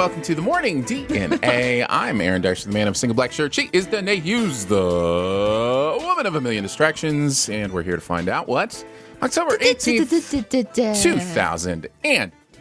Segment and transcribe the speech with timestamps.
[0.00, 1.84] Welcome to the morning DNA.
[1.90, 3.52] I'm Aaron Darcy, the man of single black shirt.
[3.52, 8.26] She is Danae Hughes, the woman of a million distractions, and we're here to find
[8.30, 8.82] out what
[9.22, 10.08] October 18th,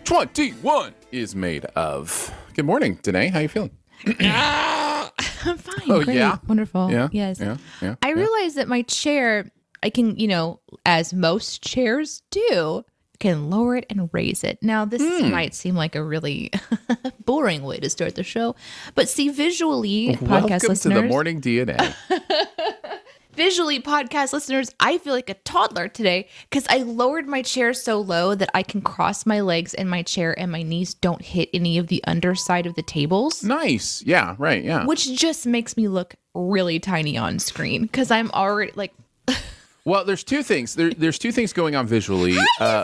[0.04, 2.30] 2021 is made of.
[2.56, 3.30] Good morning, Danae.
[3.30, 3.72] How you feeling?
[4.06, 5.90] I'm fine.
[5.90, 6.40] Oh, great, yeah?
[6.46, 6.92] Wonderful.
[6.92, 7.40] Yeah, Yes.
[7.40, 8.16] yeah, yeah, I yeah.
[8.16, 9.50] realize that my chair,
[9.82, 12.84] I can, you know, as most chairs do,
[13.20, 14.60] can lower it and raise it.
[14.62, 15.30] Now, this Hmm.
[15.32, 16.52] might seem like a really
[17.26, 18.56] boring way to start the show,
[18.96, 21.94] but see, visually, podcast Welcome to listeners, the morning DNA.
[23.34, 28.00] visually, podcast listeners, I feel like a toddler today because I lowered my chair so
[28.02, 31.50] low that I can cross my legs in my chair and my knees don't hit
[31.54, 33.44] any of the underside of the tables.
[33.44, 34.02] nice.
[34.06, 34.64] Yeah, right.
[34.64, 34.86] Yeah.
[34.86, 38.94] which just makes me look really tiny on screen because I'm already like
[39.86, 40.76] Well, there's two things.
[40.76, 42.36] There, there's two things going on visually.
[42.60, 42.84] uh,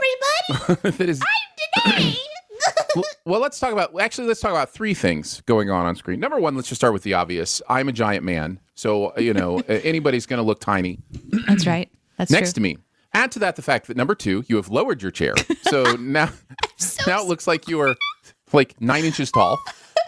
[0.49, 0.97] everybody.
[0.97, 1.21] that is
[3.25, 6.19] well, let's talk about actually let's talk about three things going on on screen.
[6.19, 7.61] Number one, let's just start with the obvious.
[7.69, 10.99] I'm a giant man, so you know anybody's going to look tiny
[11.47, 11.89] That's right.
[12.17, 12.55] That's next true.
[12.55, 12.77] to me.
[13.13, 16.29] Add to that the fact that number two, you have lowered your chair, so now
[17.07, 17.95] now it looks like you are
[18.53, 19.59] like nine inches tall.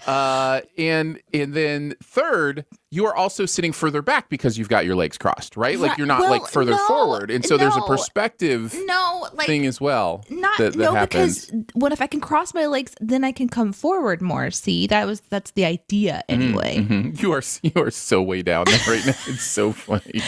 [0.05, 4.95] Uh, and and then third, you are also sitting further back because you've got your
[4.95, 5.77] legs crossed, right?
[5.77, 9.45] Like you're not Well, like further no, forward, and so there's a perspective No, like
[9.45, 11.47] thing as well not that, that no happens.
[11.47, 14.51] because what if I can cross my legs, then I can come forward more.
[14.51, 16.77] See, that was that's the idea anyway.
[16.77, 17.21] Mhm.
[17.21, 19.13] You are you are so way down there right now.
[19.27, 20.21] It's so funny.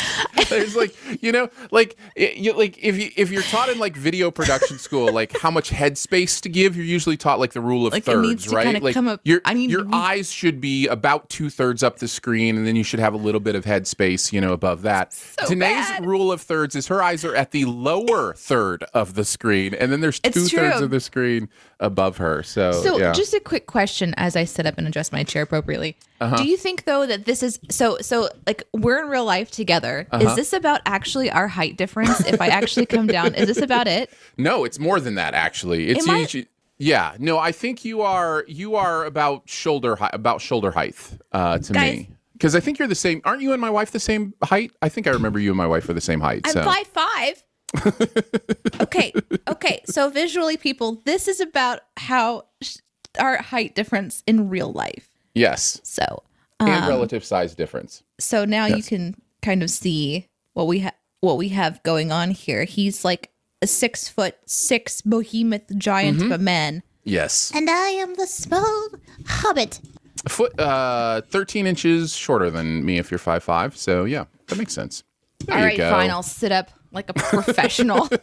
[0.50, 0.94] There's like
[1.24, 4.78] you know like it, you, like if you if you're taught in like video production
[4.80, 8.03] school like how much headspace to give, you're usually taught like the rule of Like,
[8.03, 8.81] thirds, right?
[8.81, 12.08] like come up- your I need- your eyes should be about two thirds up the
[12.08, 15.18] screen, and then you should have a little bit of headspace, you know, above that.
[15.48, 16.06] Danae's bad.
[16.06, 19.92] rule of thirds is her eyes are at the lower third of the screen, and
[19.92, 21.50] then there's It's two thirds of the screen
[21.80, 22.44] above her.
[22.44, 23.12] So, So, yeah.
[23.14, 25.96] just a quick question as I sit up and adjust my chair appropriately.
[26.22, 26.36] Uh-huh.
[26.38, 30.08] Do you think though that this is so so like we're in real life together?
[30.12, 30.28] Uh-huh.
[30.30, 32.20] Is this about actually our height difference?
[32.28, 34.12] if I actually come down, is this about it?
[34.38, 35.90] No, it's more than that actually.
[35.90, 37.16] It's usually yeah.
[37.20, 40.96] No, I think you are you are about shoulder height about shoulder height
[41.31, 42.10] uh, to Guys- me.
[42.40, 43.22] Because I think you're the same.
[43.26, 44.72] Aren't you and my wife the same height?
[44.82, 46.42] I think I remember you and my wife are the same height.
[46.46, 46.64] I'm so.
[46.64, 47.44] five five.
[48.82, 49.14] okay,
[49.48, 49.82] okay.
[49.86, 52.78] So visually, people, this is about how sh-
[53.20, 55.10] our height difference in real life.
[55.36, 56.24] Yes, So,
[56.60, 58.04] and um, relative size difference.
[58.19, 62.31] so now you can kind of see what we have what we have going on
[62.31, 62.63] here.
[62.63, 63.30] He's like
[63.62, 66.31] a six foot six behemoth giant Mm-hmm.
[66.31, 66.84] of a man.
[67.04, 68.90] Yes, And I am the small
[69.25, 69.80] hobbit.
[70.27, 73.77] Foot uh, thirteen inches shorter than me if you're five five.
[73.77, 75.04] So yeah, that makes sense.
[75.45, 75.89] There All you right, go.
[75.89, 76.10] fine.
[76.10, 78.10] I'll sit up like a professional.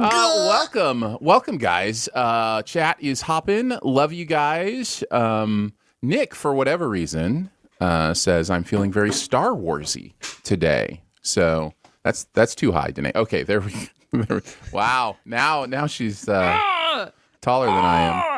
[0.00, 2.08] Uh, welcome, welcome, guys.
[2.14, 3.72] Uh, chat is hopping.
[3.82, 5.02] Love you guys.
[5.10, 5.72] Um,
[6.02, 10.12] Nick, for whatever reason, uh, says I'm feeling very Star Warsy
[10.42, 11.00] today.
[11.22, 11.72] So
[12.02, 13.12] that's that's too high, Danae.
[13.14, 13.72] Okay, there we
[14.26, 14.40] go.
[14.72, 15.16] wow.
[15.24, 17.10] Now now she's uh,
[17.40, 18.37] taller than I am.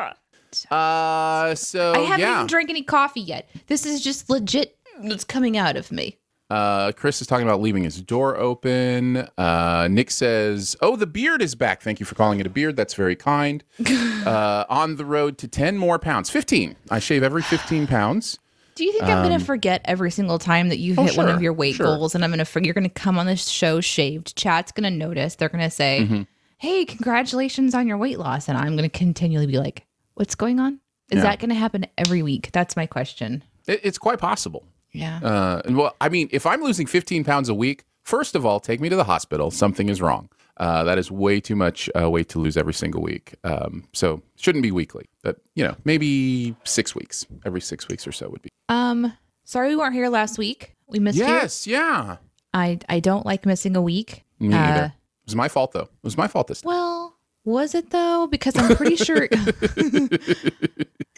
[0.69, 2.35] Uh so I haven't yeah.
[2.35, 3.49] even drank any coffee yet.
[3.67, 4.77] This is just legit.
[5.03, 6.17] It's coming out of me.
[6.51, 9.25] Uh, Chris is talking about leaving his door open.
[9.37, 11.81] Uh, Nick says, "Oh, the beard is back.
[11.81, 12.75] Thank you for calling it a beard.
[12.75, 13.63] That's very kind."
[14.25, 16.75] uh, on the road to ten more pounds, fifteen.
[16.89, 18.37] I shave every fifteen pounds.
[18.75, 21.29] Do you think I'm going to forget every single time that you oh, hit one
[21.29, 21.85] of your weight sure.
[21.85, 24.35] goals and I'm going to you're going to come on this show shaved?
[24.35, 25.35] Chat's going to notice.
[25.35, 26.21] They're going to say, Mm-hmm.
[26.57, 29.85] "Hey, congratulations on your weight loss." And I'm going to continually be like,
[30.21, 30.79] "What's going on?"
[31.09, 31.23] Is Yeah.
[31.23, 32.51] that going to happen every week?
[32.53, 33.43] That's my question.
[33.67, 34.63] It, it's quite possible.
[34.93, 35.19] Yeah.
[35.23, 38.59] Uh, and well, I mean, if I'm losing fifteen pounds a week, first of all,
[38.59, 39.51] take me to the hospital.
[39.51, 40.29] Something is wrong.
[40.57, 43.33] Uh, that is way too much uh, weight to lose every single week.
[43.43, 47.25] Um, so shouldn't be weekly, but you know, maybe six weeks.
[47.45, 48.49] Every six weeks or so would be.
[48.69, 49.13] um,
[49.43, 50.75] sorry we weren't here last week.
[50.87, 51.25] We missed you.
[51.25, 52.17] Yes, yeah.
[52.53, 54.23] I I don't like missing a week.
[54.39, 54.85] Me Uh, either.
[54.85, 55.89] It was my fault though.
[56.03, 56.69] It was my fault this time.
[56.73, 57.10] Well,
[57.43, 58.27] was it though?
[58.27, 59.27] Because I'm pretty sure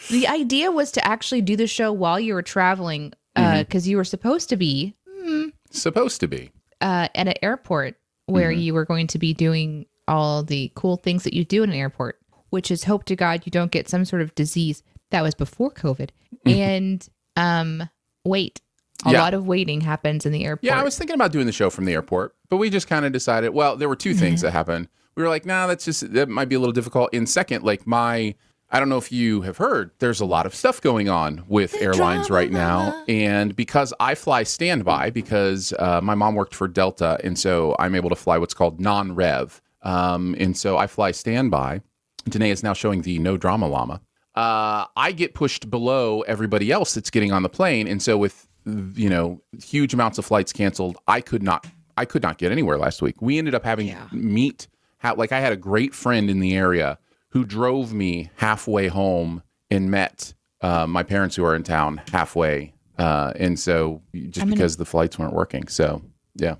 [0.09, 3.59] the idea was to actually do the show while you were traveling, uh, mm-hmm.
[3.59, 6.51] because you were supposed to be hmm, Supposed to be.
[6.81, 7.95] uh, at an airport
[8.27, 8.61] where mm-hmm.
[8.61, 11.75] you were going to be doing all the cool things that you do in an
[11.75, 15.35] airport, which is hope to God you don't get some sort of disease that was
[15.35, 16.09] before COVID.
[16.45, 16.49] Mm-hmm.
[16.49, 17.89] And um,
[18.25, 18.61] wait,
[19.05, 19.21] a Yeah.
[19.21, 20.63] lot of waiting happens in the airport.
[20.63, 23.05] Yeah, I was thinking about doing the show from the airport, but we just kind
[23.05, 23.49] of decided.
[23.49, 24.87] Well, there were two things that happened.
[25.15, 27.13] We were like, nah, that's just that might be a little difficult.
[27.13, 28.35] In second, like my,
[28.71, 31.75] I don't know if you have heard, there's a lot of stuff going on with
[31.81, 37.19] airlines right now, and because I fly standby, because uh, my mom worked for Delta,
[37.23, 41.81] and so I'm able to fly what's called non-rev, um, and so I fly standby.
[42.27, 44.01] Danae is now showing the no drama llama.
[44.35, 48.47] Uh, I get pushed below everybody else that's getting on the plane, and so with
[48.65, 51.67] you know huge amounts of flights canceled, I could not
[51.97, 53.21] I could not get anywhere last week.
[53.21, 54.67] We ended up having to meet
[55.03, 56.97] ha- like I had a great friend in the area
[57.29, 62.73] who drove me halfway home and met uh, my parents who are in town halfway,
[62.97, 66.01] uh, and so just because the flights weren't working, so
[66.35, 66.55] yeah.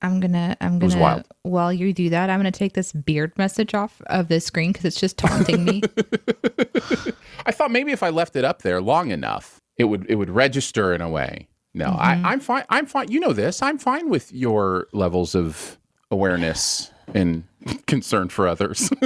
[0.00, 4.00] I'm gonna I'm gonna while you do that, I'm gonna take this beard message off
[4.06, 5.82] of the screen because it's just taunting me.
[7.46, 10.30] I thought maybe if I left it up there long enough, it would it would
[10.30, 11.48] register in a way.
[11.74, 12.64] No, I, I'm fine.
[12.70, 13.10] I'm fine.
[13.10, 13.60] You know this.
[13.60, 15.78] I'm fine with your levels of
[16.12, 17.44] awareness and
[17.86, 18.90] concern for others.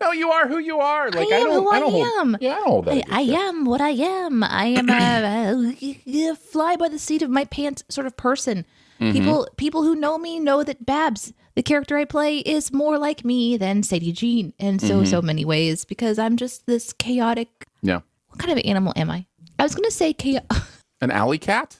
[0.00, 1.10] no, you are who you are.
[1.10, 1.62] Like I, am don't.
[1.64, 2.06] who I don't hold.
[2.20, 2.36] am.
[2.40, 3.04] Yeah, I don't hold that.
[3.10, 4.44] I, I am what I am.
[4.44, 5.74] I am a,
[6.06, 8.64] a fly by the seat of my pants sort of person.
[9.00, 9.12] Mm-hmm.
[9.12, 13.24] People people who know me know that Babs, the character I play, is more like
[13.24, 15.04] me than Sadie Jean in so Mm-hmm.
[15.04, 17.48] so many ways because I'm just this chaotic.
[17.82, 19.26] Yeah, What kind of animal am I?
[19.58, 20.42] I was gonna say chaos.
[21.00, 21.78] an alley cat.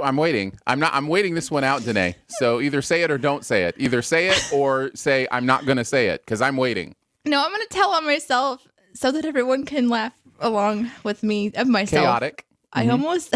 [0.00, 0.56] I'm waiting.
[0.66, 0.94] I'm not.
[0.94, 2.14] I'm waiting this one out, Danae.
[2.28, 3.74] So either say it or don't say it.
[3.78, 6.94] Either say it or say I'm not going to say it because I'm waiting.
[7.24, 11.68] no, I'm gonna tell on myself so that everyone can laugh along with me of
[11.68, 12.04] myself.
[12.04, 12.46] Chaotic.
[12.72, 12.90] I mm-hmm.
[12.92, 13.34] almost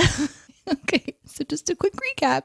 [0.68, 1.16] okay.
[1.26, 2.44] So just a quick recap.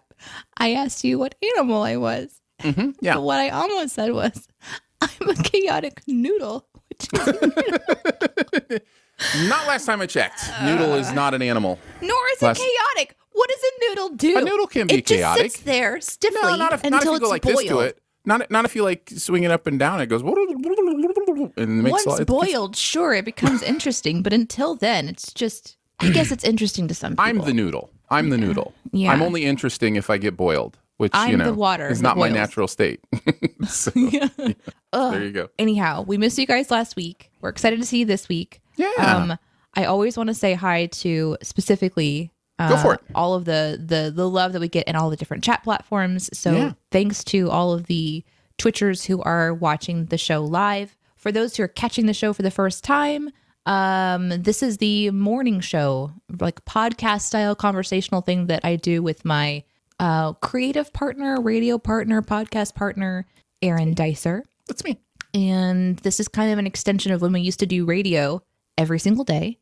[0.57, 2.41] I asked you what animal I was.
[2.61, 3.15] Mm-hmm, yeah.
[3.15, 4.47] But what I almost said was,
[5.01, 8.81] I'm a chaotic noodle, which is
[9.47, 10.41] Not last time I checked.
[10.63, 11.77] Noodle is not an animal.
[12.01, 12.61] nor is it Last-
[12.95, 13.15] chaotic.
[13.33, 14.37] What does a noodle do?
[14.37, 17.01] A noodle can be chaotic, it just sits there stiffly No, not if, until not
[17.01, 17.57] if you it's go like boiled.
[17.59, 17.99] this to it.
[18.25, 19.99] Not not if you like swing it up and down.
[20.01, 25.07] It goes and it makes Once it- boiled, sure, it becomes interesting, but until then,
[25.07, 25.77] it's just.
[25.99, 27.25] I guess it's interesting to some people.
[27.25, 27.91] I'm the noodle.
[28.09, 28.73] I'm the noodle.
[28.91, 29.11] Yeah.
[29.11, 32.17] I'm only interesting if I get boiled, which you I'm know the water is not
[32.17, 32.99] my natural state.
[33.67, 33.91] so,
[34.91, 35.49] there you go.
[35.59, 37.31] Anyhow, we missed you guys last week.
[37.39, 38.61] We're excited to see you this week.
[38.77, 38.89] Yeah.
[38.97, 39.37] Um,
[39.73, 43.01] I always want to say hi to specifically uh, Go for it.
[43.15, 46.29] all of the the the love that we get in all the different chat platforms.
[46.37, 46.73] So Yeah.
[46.91, 48.23] thanks to all of the
[48.59, 50.95] Twitchers who are watching the show live.
[51.15, 53.29] For those who are catching the show for the first time,
[53.65, 59.23] um, this is the morning show, like podcast style conversational thing that I do with
[59.25, 59.63] my
[59.99, 63.25] uh, creative partner, radio partner, podcast partner,
[63.61, 64.41] Aaron Darcy.
[64.67, 64.99] That's me.
[65.33, 68.41] And this is kind of an extension of when we used to do radio
[68.77, 69.59] every single day.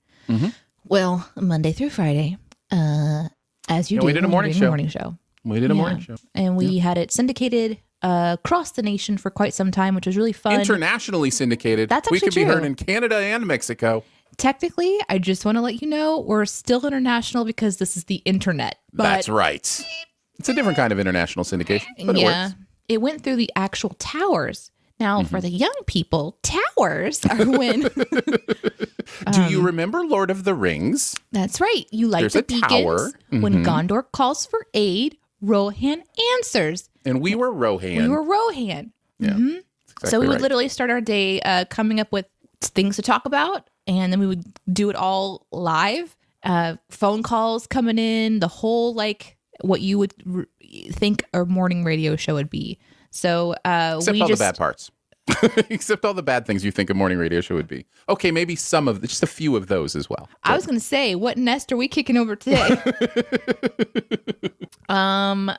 [0.85, 2.37] Well Monday through Friday,
[2.71, 3.29] uh,
[3.67, 4.05] as you Yeah, do.
[4.07, 4.67] we did a morning show.
[4.67, 5.17] Morning show.
[5.43, 5.81] We did a Yeah.
[5.81, 6.15] morning show.
[6.35, 10.15] And we had it syndicated uh, across the nation for quite some time, which was
[10.15, 10.59] really fun.
[10.59, 11.89] Internationally syndicated.
[11.89, 14.03] That's we could be heard in Canada and Mexico.
[14.37, 18.15] Technically, I just want to let you know we're still international because this is the
[18.23, 18.77] internet.
[18.93, 19.85] But That's right.
[20.37, 22.55] It's a different kind of international syndication, but it yeah, works.
[22.87, 24.71] it went through the actual towers.
[24.99, 25.27] Now, Mm-hmm.
[25.29, 27.81] for the young people, towers are when.
[29.31, 31.15] Do Um, you remember Lord of the Rings?
[31.31, 31.85] That's right.
[31.91, 32.97] You like There's the a beacons tower.
[33.31, 33.41] Mm-hmm.
[33.41, 35.17] when Gondor calls for aid.
[35.41, 36.03] Rohan
[36.35, 36.89] Answers.
[37.05, 38.03] And we were Rohan.
[38.03, 38.91] We were Rohan.
[39.19, 39.29] yeah.
[39.31, 39.59] Mhm.
[40.01, 40.41] That's so we would right.
[40.41, 42.25] literally start our day uh, coming up with
[42.61, 46.15] things to talk about, and then we would do it all live.
[46.43, 50.45] Uh, phone calls coming in, the whole like what you would r-
[50.91, 52.77] think a morning radio show would be.
[53.11, 54.91] So uh, Except we all just the bad parts.
[55.69, 57.85] Except all the bad things you think a morning radio show would be.
[58.07, 60.27] Okay, maybe some of just a few of those as well.
[60.43, 62.69] I was going to say, what nest are we kicking over today?
[64.89, 65.49] um.
[65.49, 65.55] uh,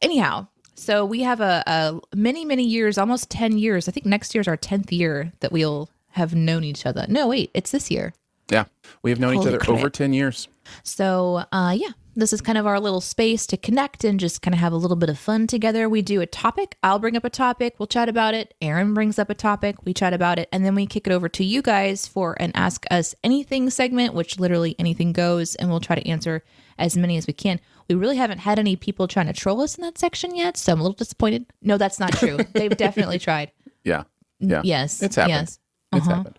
[0.00, 3.88] Anyhow, so we have a, a many many years, almost ten years.
[3.88, 7.06] I think next year's our tenth year that we'll have known each other.
[7.08, 8.14] No, wait, it's this year.
[8.50, 8.64] Yeah.
[9.02, 9.78] We have known each other crap.
[9.78, 10.48] over 10 years.
[10.82, 14.54] So, uh, yeah, this is kind of our little space to connect and just kind
[14.54, 15.88] of have a little bit of fun together.
[15.88, 16.76] We do a topic.
[16.82, 17.76] I'll bring up a topic.
[17.78, 18.54] We'll chat about it.
[18.60, 19.76] Aaron brings up a topic.
[19.84, 20.48] We chat about it.
[20.52, 24.14] And then we kick it over to you guys for an Ask Us Anything segment,
[24.14, 25.54] which literally anything goes.
[25.54, 26.44] And we'll try to answer
[26.78, 27.60] as many as we can.
[27.88, 30.56] We really haven't had any people trying to troll us in that section yet.
[30.56, 31.46] So I'm a little disappointed.
[31.62, 32.38] No, that's not true.
[32.52, 33.52] They've definitely tried.
[33.84, 34.04] Yeah.
[34.38, 34.60] Yeah.
[34.64, 35.02] Yes.
[35.02, 35.32] It's happened.
[35.32, 35.58] Yes.
[35.92, 35.98] Uh-huh.
[35.98, 36.38] It's happened.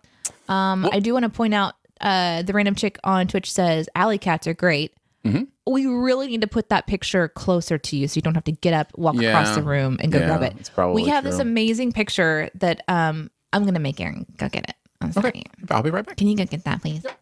[0.49, 4.17] Um, I do want to point out uh, the random chick on Twitch says alley
[4.17, 4.93] cats are great.
[5.25, 5.47] Mhm.
[5.65, 8.51] We really need to put that picture closer to you so you don't have to
[8.51, 10.71] get up, walk across the room, and go Yeah, grab it.
[10.93, 14.75] we have this amazing picture that um, I'm gonna make Aaron go get it.
[14.99, 15.43] I'm sorry.
[15.69, 16.17] I'll be right back.
[16.17, 17.05] Can you go get that, please?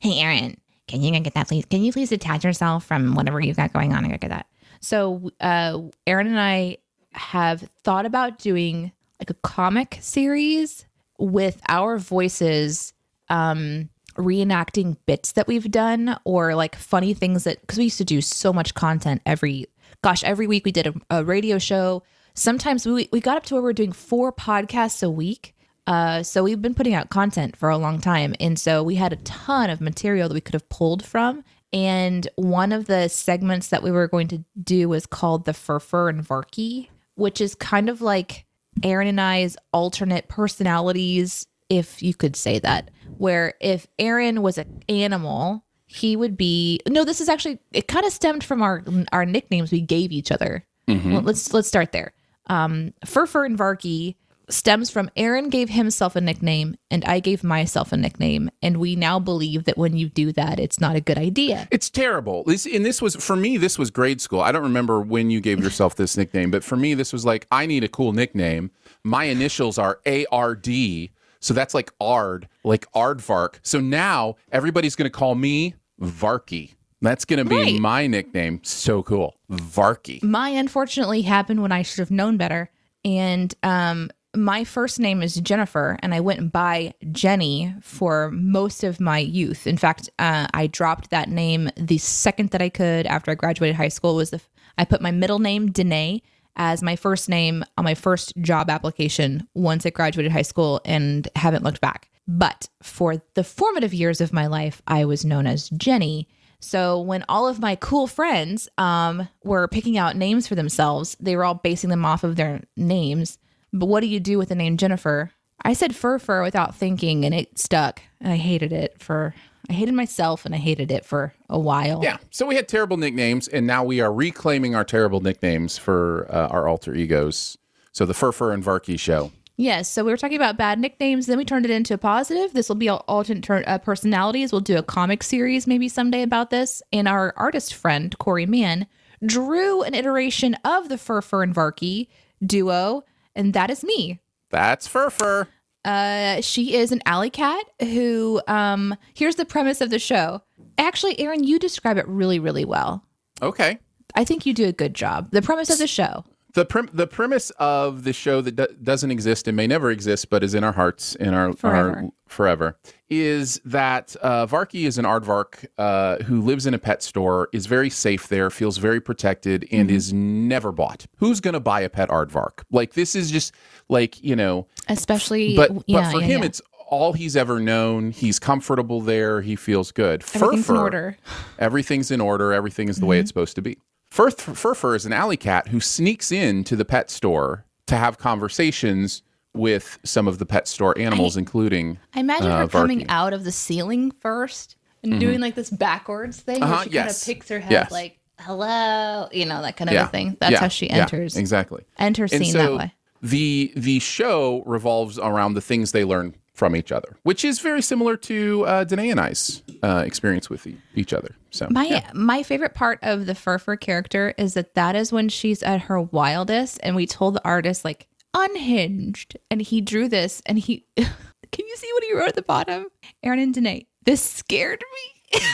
[0.00, 0.56] Hey, Aaron,
[0.86, 1.64] can you go get that, please?
[1.64, 4.46] Can you please detach yourself from whatever you've got going on and go get that?
[4.80, 6.76] So, uh, Aaron and I
[7.12, 10.86] have thought about doing like a comic series
[11.18, 12.92] with our voices
[13.28, 18.04] um, reenacting bits that we've done or like funny things that, because we used to
[18.04, 19.66] do so much content every,
[20.02, 22.02] gosh, every week we did a, a radio show.
[22.34, 25.54] Sometimes we, we got up to where we're doing four podcasts a week.
[25.86, 28.34] Uh, so we've been putting out content for a long time.
[28.40, 31.44] And so we had a ton of material that we could have pulled from.
[31.72, 36.08] And one of the segments that we were going to do was called the Furfur
[36.08, 38.44] and Varky, which is kind of like
[38.82, 42.90] Aaron and I's alternate personalities, if you could say that.
[43.18, 48.06] Where if Aaron was an animal, he would be no, this is actually it kind
[48.06, 50.64] of stemmed from our our nicknames we gave each other.
[50.86, 52.12] Well, let's let's start there.
[52.46, 54.16] Um Furfur and Varky
[54.50, 58.48] stems from Aaron gave himself a nickname and I gave myself a nickname.
[58.62, 61.68] And we now believe that when you do that, it's not a good idea.
[61.70, 62.44] It's terrible.
[62.44, 63.58] This and this was for me.
[63.58, 64.40] This was grade school.
[64.40, 67.46] I don't remember when you gave yourself this nickname, but for me, this was like
[67.50, 68.70] I need a cool nickname.
[69.04, 71.10] My initials are A R D,
[71.40, 73.56] so that's like Ard, like Aardvark.
[73.62, 76.74] So now everybody's going to call me Varky.
[77.00, 77.80] That's going to be Right.
[77.80, 78.60] my nickname.
[78.64, 80.18] So cool, Varky.
[80.22, 82.70] My unfortunately happened when I should have known better.
[83.04, 88.98] And um, my first name is Jennifer, and I went by Jenny for most of
[89.00, 89.66] my youth.
[89.66, 93.76] In fact, uh, I dropped that name the second that I could after I graduated
[93.76, 94.16] high school.
[94.16, 94.40] Was the
[94.76, 96.22] I put my middle name Danae
[96.58, 101.28] as my first name on my first job application once I graduated high school, and
[101.36, 102.10] haven't looked back.
[102.26, 106.28] But for the formative years of my life, I was known as Jenny.
[106.60, 111.36] So when all of my cool friends um, were picking out names for themselves, they
[111.36, 113.38] were all basing them off of their names.
[113.72, 115.30] But what do you do with the name Jennifer?
[115.62, 118.02] I said fur fur without thinking, and it stuck.
[118.20, 119.34] And I hated it for.
[119.68, 122.00] I hated myself, and I hated it for a while.
[122.02, 122.16] Yeah.
[122.30, 126.48] So we had terrible nicknames, and now we are reclaiming our terrible nicknames for uh,
[126.48, 127.58] our alter egos.
[127.92, 129.32] So the Furfur and Varky show.
[129.56, 129.90] Yes.
[129.90, 131.26] So we were talking about bad nicknames.
[131.26, 132.52] Then we turned it into a positive.
[132.52, 134.52] This will be all alternate turn, uh, personalities.
[134.52, 136.80] We'll do a comic series maybe someday about this.
[136.92, 138.86] And our artist friend, Corey Mann,
[139.26, 142.08] drew an iteration of the Furfur and Varky
[142.46, 143.02] duo.
[143.34, 144.20] And that is me.
[144.50, 145.48] That's Furfur.
[145.84, 150.42] Uh, she is an alley cat who, um, here's the premise of the show.
[150.76, 153.04] Actually, Aaron, you describe it really, really well.
[153.40, 153.78] Okay.
[154.14, 155.30] I think you do a good job.
[155.30, 156.24] The premise of the show.
[156.54, 160.30] The prim- the premise of the show that do- doesn't exist and may never exist,
[160.30, 161.90] but is in our hearts in our Forever.
[161.90, 162.78] our forever,
[163.08, 167.66] is that uh, Varky is an aardvark uh, who lives in a pet store, is
[167.66, 171.06] very safe there, feels very protected, and is never bought.
[171.16, 172.64] Who's going to buy a pet aardvark?
[172.70, 173.54] Like this is just
[173.88, 176.46] like you know, Especially, but yeah, but for yeah, him, yeah.
[176.46, 178.10] it's all he's ever known.
[178.10, 179.42] He's comfortable there.
[179.42, 180.24] He feels good.
[180.34, 181.16] Everything's in order.
[181.58, 182.52] Everything's in order.
[182.52, 183.78] Everything is the way it's supposed to be.
[184.18, 189.22] Fur- Furfur is an alley cat who sneaks into the pet store to have conversations
[189.54, 192.00] with some of the pet store animals, including.
[192.14, 193.10] I imagine uh, her coming Varky.
[193.10, 197.04] out of the ceiling first and doing like this backwards thing Uh-huh, where she yes.
[197.04, 197.92] kind of picks her head Yes.
[197.92, 200.06] like, hello, you know, that kind of Yeah.
[200.06, 200.36] a thing.
[200.40, 200.60] That's Yeah.
[200.62, 200.96] how she Yeah.
[201.02, 201.36] enters.
[201.36, 201.84] Exactly.
[201.96, 202.94] Enters And scene so that way.
[203.22, 207.80] the the show revolves around the things they learn from each other, which is very
[207.80, 211.36] similar to uh, Danae and I's uh, experience with e- each other.
[211.50, 212.10] So My yeah.
[212.12, 216.00] my favorite part of the Furfur character is that that is when she's at her
[216.00, 221.66] wildest, and we told the artist like unhinged, and he drew this, and he can
[221.66, 222.86] you see what he wrote at the bottom?
[223.22, 225.40] Aaron and Danae, this scared me.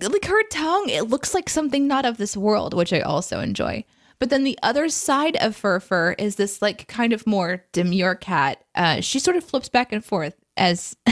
[0.00, 3.84] like her tongue, it looks like something not of this world, which I also enjoy.
[4.20, 8.62] But then the other side of Furfur is this like kind of more demure cat.
[8.74, 10.94] Uh, she sort of flips back and forth as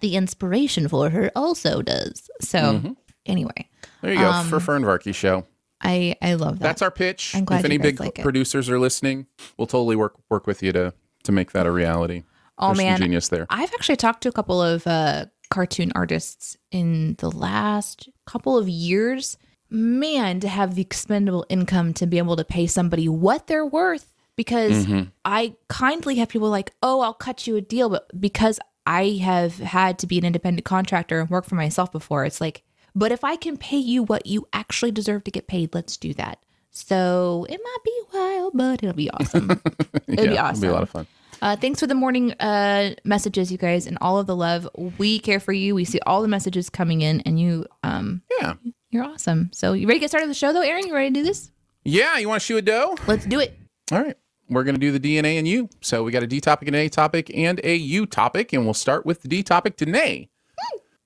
[0.00, 2.30] the inspiration for her also does.
[2.40, 2.94] So
[3.26, 3.68] anyway,
[4.00, 5.46] there you go um, Furfur and Varky show.
[5.82, 6.64] I I love that.
[6.64, 7.34] That's our pitch.
[7.34, 9.26] I'm glad if any big like producers are listening,
[9.58, 12.22] we'll totally work work with you to to make that a reality.
[12.58, 12.98] Oh, There's some man.
[12.98, 13.46] genius there.
[13.50, 18.68] I've actually talked to a couple of uh, cartoon artists in the last couple of
[18.68, 19.36] years.
[19.74, 24.12] Man, to have the expendable income to be able to pay somebody what they're worth.
[24.36, 25.10] Because Mm-hmm.
[25.24, 27.88] I kindly have people like, oh, I'll cut you a deal.
[27.88, 32.24] But because I have had to be an independent contractor and work for myself before,
[32.24, 32.62] it's like,
[32.94, 36.14] but if I can pay you what you actually deserve to get paid, let's do
[36.14, 36.38] that.
[36.70, 39.50] So it might be wild, but it'll be awesome.
[40.08, 40.56] It'll yeah, be awesome.
[40.56, 41.06] It'll be a lot of fun.
[41.44, 44.66] Uh, thanks for the morning uh, messages, you guys, and all of the love.
[44.96, 45.74] We care for you.
[45.74, 48.54] We see all the messages coming in, and you, um, Yeah.
[48.90, 49.50] you're awesome.
[49.52, 50.86] So, you ready to get started with the show, though, Aaron?
[50.86, 51.50] You ready to do this?
[51.84, 52.16] Yeah.
[52.16, 52.96] You want to shoe a dough?
[53.06, 53.58] Let's do it.
[53.92, 54.16] All right.
[54.48, 55.68] We're going to do the DNA and you.
[55.82, 58.54] So we got a D topic, and A topic, and a U topic.
[58.54, 60.30] And we'll start with the D topic today.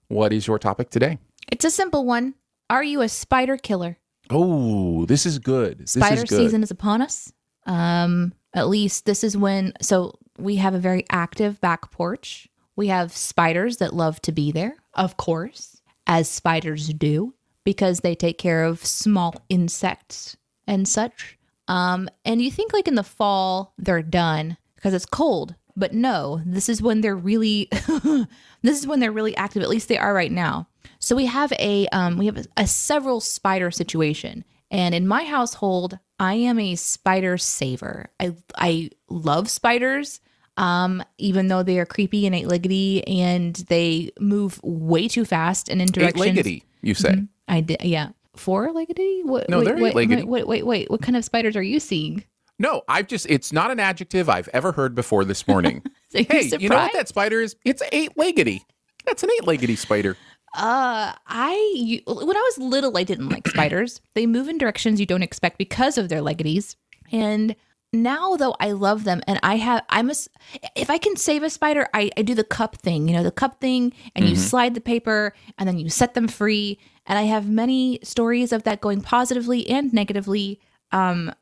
[0.07, 1.19] What is your topic today?
[1.51, 2.35] It's a simple one.
[2.71, 3.99] Are you a spider killer?
[4.31, 5.79] Oh, this is good.
[5.81, 6.37] This Spider is good.
[6.37, 7.33] season is upon us.
[7.67, 9.73] Um, at least this is when.
[9.83, 12.49] So we have a very active back porch.
[12.77, 18.15] We have spiders that love to be there, of course, as spiders do, because they
[18.15, 21.39] take care of small insects and such.
[21.67, 26.41] Um, and you think like in the fall they're done because it's cold, but no,
[26.47, 27.69] this is when they're really,
[28.63, 29.63] this is when they're really active.
[29.63, 30.69] At least they are right now.
[30.99, 35.25] So we have a um, we have a, a several spider situation, and in my
[35.25, 38.11] household, I am a spider saver.
[38.19, 40.21] I I love spiders,
[40.59, 45.69] um, even though they are creepy and eight leggedy and they move way too fast
[45.69, 46.37] and in Eight directions.
[46.39, 47.23] leggedy, you say.
[47.47, 48.11] I did, yeah.
[48.37, 49.25] Four leggedy?
[49.25, 49.49] What?
[49.49, 50.25] No, wait, they're eight-leggedy.
[50.25, 50.91] Wait, wait, wait, wait.
[50.91, 52.25] What kind of spiders are you seeing?
[52.59, 55.83] No, I've just, it's not an adjective I've ever heard before this morning.
[56.11, 57.55] You hey, you know what that spider is?
[57.67, 58.63] It's eight leggedy.
[59.05, 60.17] That's an eight leggedy spider.
[60.57, 64.01] Uh, I you, when I was little, I didn't like spiders.
[64.15, 66.77] They move in directions you don't expect because of their leggities.
[67.13, 67.55] And
[67.93, 70.29] now, though, I love them, and I have I'm a s-
[70.77, 73.09] if I can save a spider, I I do the cup thing.
[73.09, 76.29] You know, the cup thing, and you slide the paper, and then you set them
[76.29, 76.79] free.
[77.07, 80.61] And I have many stories of that going positively and negatively.
[80.93, 81.33] Um,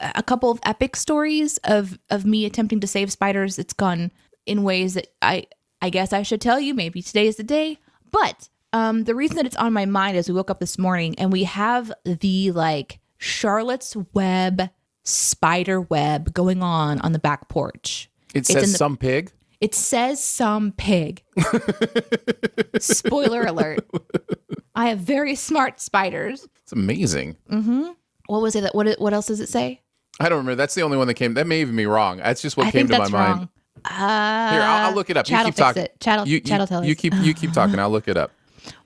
[0.00, 3.58] a couple of epic stories of of me attempting to save spiders.
[3.58, 4.10] It's gone
[4.46, 5.46] in ways that I
[5.80, 6.74] I guess I should tell you.
[6.74, 7.78] Maybe today is the day.
[8.10, 11.14] But um, the reason that it's on my mind is we woke up this morning
[11.18, 14.68] and we have the like Charlotte's Web
[15.04, 18.08] spider web going on on the back porch.
[18.34, 19.30] It It's says the- some pig.
[19.60, 21.22] It says some pig.
[22.80, 23.86] Spoiler alert.
[24.74, 26.48] I have very smart spiders.
[26.62, 27.36] It's amazing.
[28.26, 28.62] What was it?
[28.62, 29.80] that- What what else does it say?
[30.20, 30.56] I don't remember.
[30.56, 31.34] That's the only one that came.
[31.34, 32.18] That may even be wrong.
[32.18, 33.10] That's just what I came to my wrong.
[33.38, 33.48] mind.
[33.84, 35.28] Uh, Here, I'll, I'll look it up.
[35.28, 35.84] You keep talking.
[35.84, 35.96] it.
[36.00, 37.00] Chad'll- you, you, tell you us.
[37.00, 37.78] keep you keep talking.
[37.78, 38.30] I'll look it up.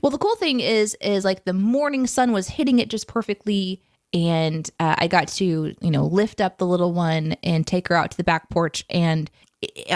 [0.00, 3.82] Well, the cool thing is, is like the morning sun was hitting it just perfectly,
[4.12, 7.94] and uh, I got to, you know, lift up the little one and take her
[7.96, 9.30] out to the back porch, and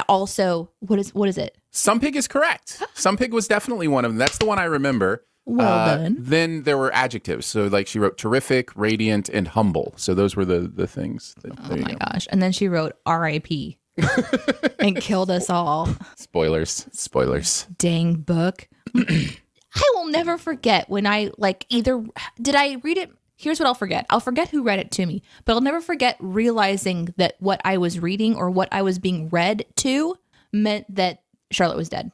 [0.08, 1.56] also, what is what is it?
[1.70, 2.82] Some pig is correct.
[2.94, 4.18] Some pig was definitely one of them.
[4.18, 5.24] That's the one I remember.
[5.46, 6.16] Well Uh, done.
[6.18, 7.46] Then there were adjectives.
[7.46, 9.94] So like she wrote terrific, radiant, and humble.
[9.96, 11.34] So those were the the things.
[11.42, 11.98] There Oh my go.
[11.98, 12.26] gosh!
[12.30, 13.78] And then she wrote R.I.P.
[14.78, 15.88] and killed us all.
[16.16, 16.86] Spoilers.
[16.92, 17.66] Spoilers.
[17.76, 18.68] Dang book.
[18.96, 22.02] I will never forget when I like either
[22.40, 23.10] did I read it.
[23.40, 24.04] Here's what I'll forget.
[24.10, 27.78] I'll forget who read it to me, but I'll never forget realizing that what I
[27.78, 30.14] was reading or what I was being read to
[30.52, 32.12] meant that Charlotte was dead.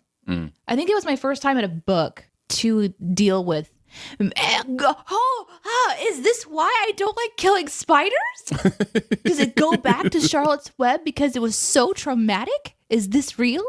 [0.68, 3.72] I think it was my first time at a book to deal with.
[5.10, 8.12] Oh, ah, is this why I don't like killing spiders?
[9.24, 12.76] Does it go back to Charlotte's Web because it was so traumatic?
[12.88, 13.64] Is this real?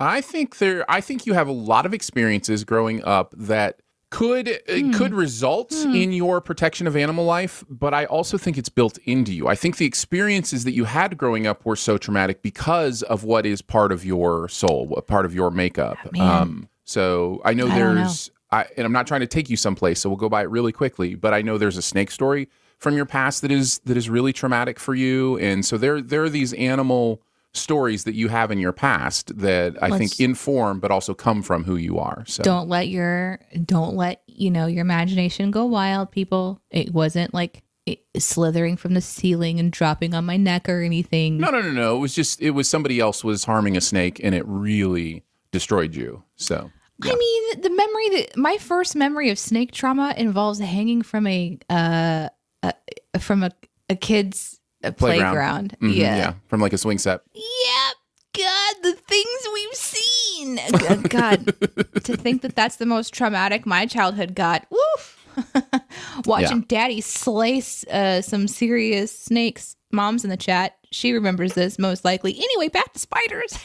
[0.00, 0.84] I think there.
[0.90, 5.72] I think you have a lot of experiences growing up that could uh, could result
[5.72, 9.48] in your protection of animal life, but I also think it's built into you.
[9.48, 13.44] I think the experiences that you had growing up were so traumatic because of what
[13.44, 15.98] is part of your soul, what part of your makeup.
[16.18, 20.00] Um, so I know I there's, I, and I'm not trying to take you someplace,
[20.00, 21.14] so we'll go by it really quickly.
[21.14, 24.32] But I know there's a snake story from your past that is that is really
[24.32, 27.20] traumatic for you, and so there there are these animal
[27.58, 31.42] stories that you have in your past that I Let's- think inform but also come
[31.42, 32.24] from who you are.
[32.26, 36.60] So Don't let your don't let you know your imagination go wild, people.
[36.70, 41.38] It wasn't like it, slithering from the ceiling and dropping on my neck or anything.
[41.38, 41.96] no, no, no, no.
[41.96, 45.94] It was just it was somebody else was harming a snake, and it really destroyed
[45.94, 46.22] you.
[46.36, 46.70] So
[47.02, 51.58] I mean, the memory that my first memory of snake trauma involves hanging from a
[51.70, 52.28] uh,
[52.62, 52.72] uh
[53.18, 53.50] from a
[53.88, 55.76] a kid's uh, playground.
[55.82, 56.16] Mhm, Yeah.
[56.16, 57.20] yeah, from like a swing set.
[57.34, 57.94] Yep.
[58.36, 60.60] God, the things we've seen.
[60.78, 61.46] God, God,
[62.04, 64.66] to think that that's the most traumatic my childhood got.
[64.70, 65.14] Woof.
[66.26, 69.76] Watching daddy slice uh, some serious snakes.
[69.90, 70.76] Mom's in the chat.
[70.92, 72.34] She remembers this most likely.
[72.36, 73.58] Anyway, back to spiders.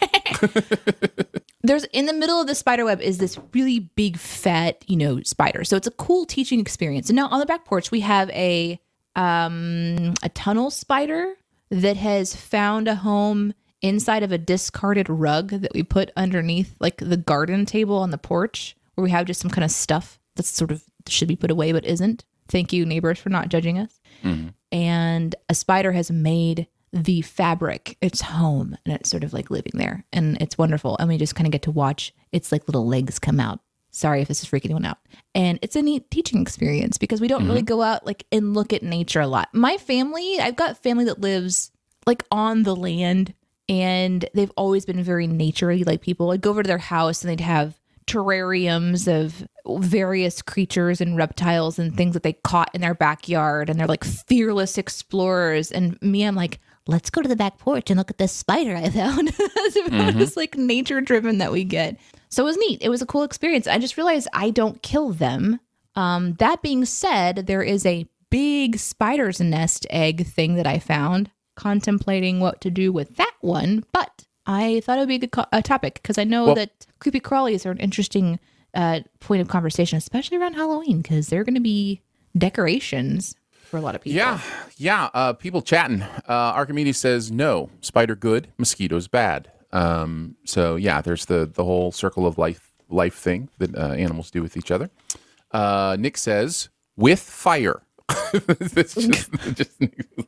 [1.62, 5.21] There's in the middle of the spider web is this really big fat, you know,
[5.23, 5.63] spider.
[5.63, 7.10] So it's a cool teaching experience.
[7.10, 8.80] And now on the back porch we have a
[9.15, 11.34] um a tunnel spider
[11.69, 16.97] that has found a home inside of a discarded rug that we put underneath like
[16.97, 20.49] the garden table on the porch where we have just some kind of stuff that's
[20.49, 22.23] sort of should be put away but isn't.
[22.47, 23.99] Thank you neighbors for not judging us.
[24.71, 29.73] And a spider has made the fabric its home and it's sort of like living
[29.76, 32.88] there and it's wonderful and we just kind of get to watch its like little
[32.88, 33.60] legs come out
[33.93, 34.97] sorry if this is freaking anyone out.
[35.34, 37.49] And it's a neat teaching experience because we don't mm-hmm.
[37.49, 39.49] really go out like and look at nature a lot.
[39.53, 41.71] My family i've got family that lives
[42.06, 43.34] like on the land
[43.69, 46.32] and they've always been very naturey like people.
[46.32, 51.79] I'd go over to their house and they'd have terrariums of various creatures and reptiles
[51.79, 55.71] and things that they caught in their backyard and they're like fearless explorers.
[55.71, 58.76] And me i'm like let's go to the back porch and look at this spider
[58.76, 59.32] i found.
[59.76, 61.98] It's this like nature driven that we get.
[62.30, 62.82] So it was neat.
[62.82, 63.67] It was a cool experience.
[63.67, 65.60] I just realized i don't kill them.
[65.96, 71.30] Um, that being said there is a big spider's nest egg thing that i found
[71.56, 75.32] contemplating what to do with that one but i thought it would be a good
[75.32, 78.39] co- a topic because i know Well- that creepy crawlies are an interesting
[78.74, 82.02] uh, point of conversation especially around halloween because they're going to be
[82.36, 83.36] decorations
[83.73, 84.39] for a lot of people Yeah,
[84.77, 85.09] yeah.
[85.15, 86.03] Uh, people chatting.
[86.03, 87.71] Uh, Archimedes says no.
[87.81, 89.51] Spider good, mosquitoes bad.
[89.71, 94.29] Um, so yeah, there's the the whole circle of life life thing that uh, animals
[94.29, 94.91] do with each other.
[95.49, 97.81] Uh, Nick says with fire.
[98.73, 98.95] Just,
[99.55, 99.71] just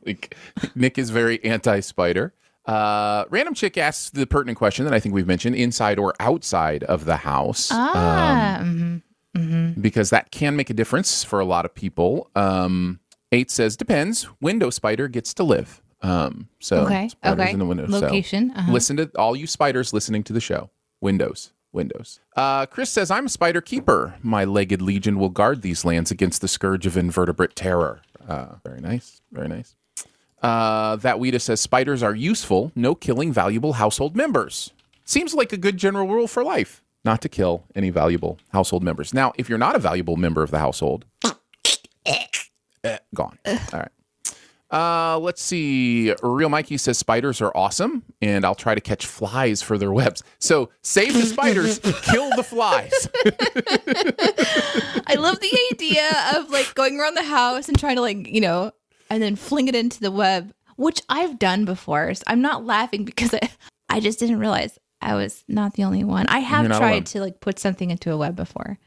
[0.04, 0.36] like
[0.74, 2.34] Nick is very anti spider.
[2.64, 6.82] Uh, random chick asks the pertinent question that I think we've mentioned: inside or outside
[6.82, 7.68] of the house?
[7.70, 9.80] ah mhm.
[9.80, 12.28] because that can make a difference for a lot of people.
[12.34, 12.98] Um,
[13.32, 14.28] eight says depends.
[14.40, 15.82] Window spider gets to live.
[16.02, 17.52] Um, so Okay, spiders okay.
[17.52, 17.86] in the window.
[17.88, 18.72] Location, So uh-huh.
[18.72, 20.70] listen to all you spiders listening to the show.
[21.00, 22.20] Windows, windows.
[22.36, 24.14] Uh, Chris says I'm a spider keeper.
[24.22, 28.02] My legged legion will guard these lands against the scourge of invertebrate terror.
[28.28, 29.74] Uh, very nice, very nice.
[30.42, 34.70] Uh, that Weta says spiders are useful, no killing valuable household members.
[35.04, 39.14] Seems like a good general rule for life, not to kill any valuable household members.
[39.14, 41.04] Now, if you're not a valuable member of the household,
[42.86, 43.38] eh, gone.
[43.46, 43.90] All right.
[44.70, 46.12] Uh, let's see.
[46.22, 50.22] Real Mikey says spiders are awesome, and I'll try to catch flies for their webs.
[50.40, 53.08] So save the spiders, kill the flies.
[55.06, 58.40] I love the idea of like going around the house and trying to like, you
[58.40, 58.72] know,
[59.08, 62.12] and then fling it into the web, which I've done before.
[62.14, 63.48] So I'm not laughing because I,
[63.88, 66.26] I just didn't realize I was not the only one.
[66.26, 67.04] I have tried alone.
[67.04, 68.78] to like put something into a web before.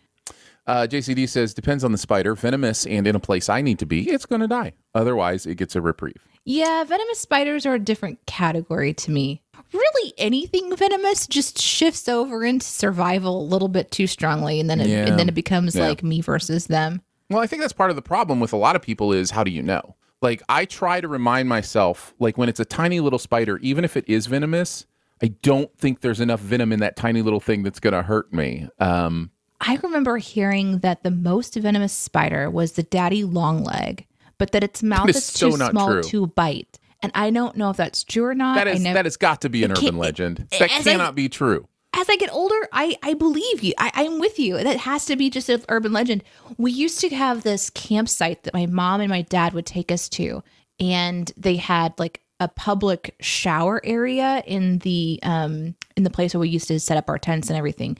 [0.69, 2.35] Uh, JCD says depends on the spider.
[2.35, 4.73] Venomous and in a place I need to be, it's going to die.
[4.93, 6.15] Otherwise, it gets a reprieve.
[6.45, 9.41] Yeah, venomous spiders are a different category to me.
[9.73, 14.79] Really, anything venomous just shifts over into survival a little bit too strongly, and then
[14.79, 15.05] it, Yeah.
[15.07, 15.87] and then it becomes Yeah.
[15.87, 17.01] like me versus them.
[17.29, 19.43] Well, I think that's part of the problem with a lot of people is how
[19.43, 19.95] do you know?
[20.21, 23.97] Like I try to remind myself, like when it's a tiny little spider, even if
[23.97, 24.85] it is venomous,
[25.21, 28.31] I don't think there's enough venom in that tiny little thing that's going to hurt
[28.33, 28.67] me.
[28.79, 34.05] Um, I remember hearing that the most venomous spider was the daddy longleg,
[34.37, 36.03] but that its mouth is is, so too small true.
[36.03, 36.79] to bite.
[37.01, 38.55] And I don't know if that's true or not.
[38.55, 40.47] that is never, that has got to be an urban legend.
[40.51, 41.67] That as I- cannot be true.
[41.93, 43.73] as I get older, I, I believe you.
[43.77, 44.61] I, I'm with you.
[44.61, 46.23] That has to be just an urban legend.
[46.57, 50.07] We used to have this campsite that my mom and my dad would take us
[50.09, 50.43] to,
[50.79, 56.39] and they had like a public shower area in the um in the place where
[56.39, 57.97] we used to set up our tents and everything.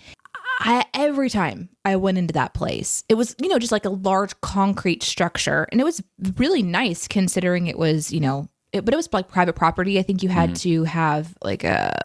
[0.62, 3.90] I, every time I went into that place, it was, you know, just like a
[3.90, 5.68] large concrete structure.
[5.72, 6.04] And it was
[6.36, 9.98] really nice considering it was, you know, it, but it was like private property.
[9.98, 11.96] I think you had to have like a,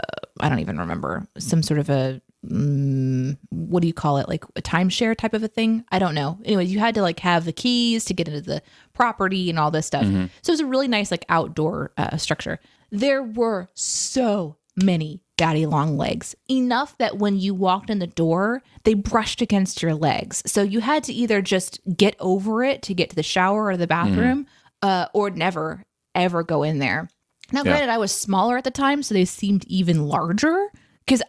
[0.40, 4.28] I don't even remember, some sort of a, mm, what do you call it?
[4.28, 5.84] Like a timeshare type of a thing?
[5.90, 6.38] I don't know.
[6.44, 8.62] Anyways, you had to like have the keys to get into the
[8.92, 10.04] property and all this stuff.
[10.04, 10.26] Mm-hmm.
[10.42, 12.60] So it was a really nice like outdoor uh, structure.
[12.92, 18.62] There were so many daddy long legs, enough that when you walked in the door,
[18.84, 20.42] they brushed against your legs.
[20.46, 23.76] So you had to either just get over it to get to the shower or
[23.76, 24.46] the bathroom,
[24.82, 27.08] uh, or never ever go in there.
[27.52, 27.72] Now, Yeah.
[27.72, 30.68] granted, I was smaller at the time, so they seemed even larger.
[31.04, 31.22] Because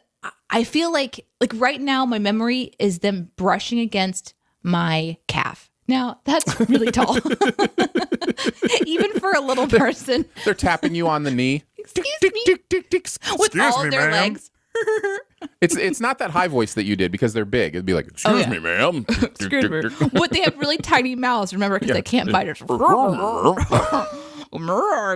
[0.49, 5.69] I feel like, like right now, my memory is them brushing against my calf.
[5.87, 7.17] Now that's really tall,
[8.85, 10.25] even for a little person.
[10.43, 11.63] They're tapping you on the knee.
[11.85, 12.43] Excuse me,
[13.37, 14.33] with Excuse all me, their ma'am.
[14.33, 14.51] legs.
[15.61, 17.75] It's it's not that high voice that you did because they're big.
[17.75, 18.49] It'd be like, excuse Oh, yeah.
[18.49, 19.05] me, ma'am.
[19.09, 20.09] Excuse me.
[20.11, 21.53] But they have really tiny mouths.
[21.53, 22.59] Remember, because they can't bite us.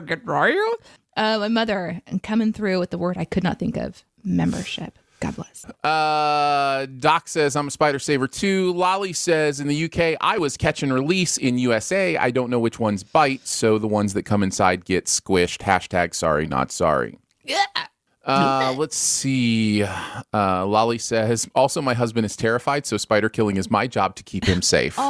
[0.06, 0.56] Get right.
[1.18, 4.04] Uh, my mother coming through with the word I could not think of.
[4.24, 4.98] Membership.
[5.20, 5.66] God bless.
[5.84, 8.72] Uh, Doc says I'm a spider saver too.
[8.74, 11.38] Lolly says in the UK I was catch and release.
[11.38, 15.06] In USA I don't know which ones bite, so the ones that come inside get
[15.06, 15.60] squished.
[15.60, 17.20] Hashtag sorry not sorry.
[17.44, 17.66] Yeah.
[18.26, 19.84] Uh, let's see.
[19.84, 24.24] Uh, Lolly says also my husband is terrified, so spider killing is my job to
[24.24, 24.96] keep him safe.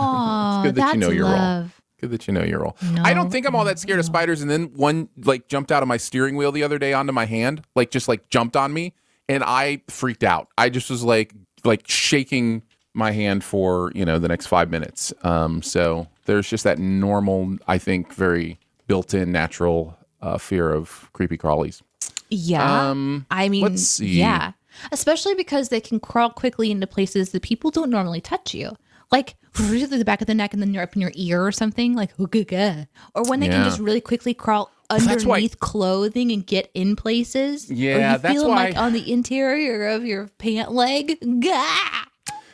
[0.52, 1.34] Oh, good that you know your role.
[1.34, 1.82] love.
[2.00, 2.78] Good that you know your role.
[3.04, 4.42] I don't think I'm all that scared of spiders.
[4.42, 7.26] And then one like jumped out of my steering wheel the other day onto my
[7.26, 8.94] hand, like just like jumped on me,
[9.30, 10.50] and I freaked out.
[10.58, 12.64] I just was like like shaking
[12.94, 15.14] my hand for you know the next five minutes.
[15.24, 21.38] Um, so there's just that normal, I think, very built-in natural uh, fear of creepy
[21.38, 21.82] crawlies.
[22.30, 22.90] Yeah.
[22.90, 24.52] Um, I mean, yeah.
[24.92, 28.76] Especially because they can crawl quickly into places that people don't normally touch you.
[29.12, 31.52] Like really the back of the neck and then you're up in your ear or
[31.52, 32.12] something, like
[33.16, 33.54] or when they Yeah.
[33.54, 37.70] can just really quickly crawl That's why- underneath clothing and get in places.
[37.70, 41.18] Yeah, that's feel why- like on the interior of your pant leg.
[41.42, 42.06] Gah!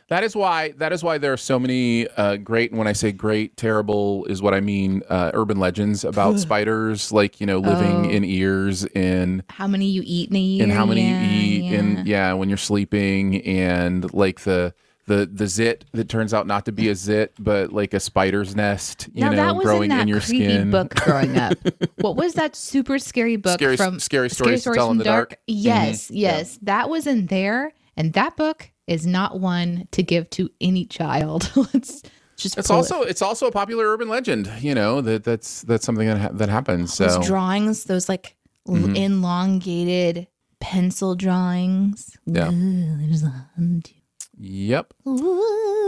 [0.07, 0.69] That is why.
[0.77, 2.69] That is why there are so many uh, great.
[2.69, 5.01] And when I say great, terrible is what I mean.
[5.09, 8.09] Uh, urban legends about spiders, like you know, living Oh.
[8.09, 10.63] in ears and How many you eat in a year?
[10.63, 11.79] and how many yeah, you eat yeah.
[11.79, 14.75] and yeah, when you're sleeping and like the
[15.07, 18.55] the the zit that turns out not to be a zit, but like a spider's
[18.55, 19.07] nest.
[19.13, 20.71] You now know, that was growing in that your creepy skin.
[20.71, 21.53] book growing up.
[21.97, 25.31] what was that super scary book Scary- from Scary Stories to Tell in the Dark?
[25.31, 25.43] Mm-hmm.
[25.47, 30.49] Yes, yes, that was in there, and that book is not one to give to
[30.61, 31.51] any child.
[31.73, 32.01] Let's
[32.35, 33.09] just It's also it.
[33.09, 34.51] it's also a popular urban legend.
[34.59, 36.93] You know that that's that's something that ha- that happens.
[36.93, 38.35] So those drawings, those like
[38.67, 38.95] Mm-hmm.
[38.95, 40.27] elongated
[40.59, 42.17] pencil drawings.
[42.25, 42.49] Yeah.
[42.51, 43.93] Ooh, there's a hunt.
[44.39, 44.93] Yep.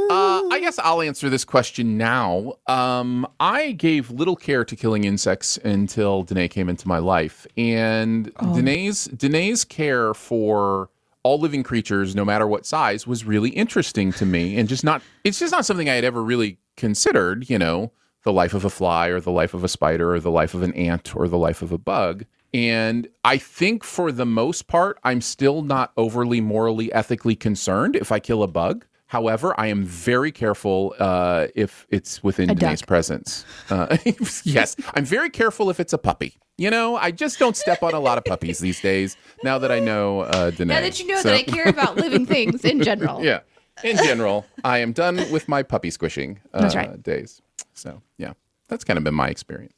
[0.09, 2.53] Uh, I guess I'll answer this question now.
[2.67, 8.33] Um, I gave little care to killing insects until Danae came into my life, and
[8.53, 10.89] Danae's Danae's care for
[11.23, 15.01] all living creatures, no matter what size, was really interesting to me, and just not.
[15.25, 17.49] It's just not something I had ever really considered.
[17.49, 17.91] You know,
[18.23, 20.63] the life of a fly, or the life of a spider, or the life of
[20.63, 22.25] an ant, or the life of a bug.
[22.53, 28.11] And I think for the most part, I'm still not overly morally, ethically concerned if
[28.11, 28.85] I kill a bug.
[29.07, 33.45] However, I am very careful uh, if it's within Danae's presence.
[33.69, 33.97] Uh,
[34.43, 36.37] yes, I'm very careful if it's a puppy.
[36.57, 39.15] You know, I just don't step on a lot of puppies these days.
[39.43, 40.73] Now that I know uh, Danae.
[40.73, 43.23] now that you know So- that I care about living things in general.
[43.23, 43.41] yeah.
[43.83, 47.01] In general, I am done with my puppy squishing uh, right.
[47.03, 47.43] days.
[47.75, 48.33] So, yeah,
[48.69, 49.76] that's kind of been my experience.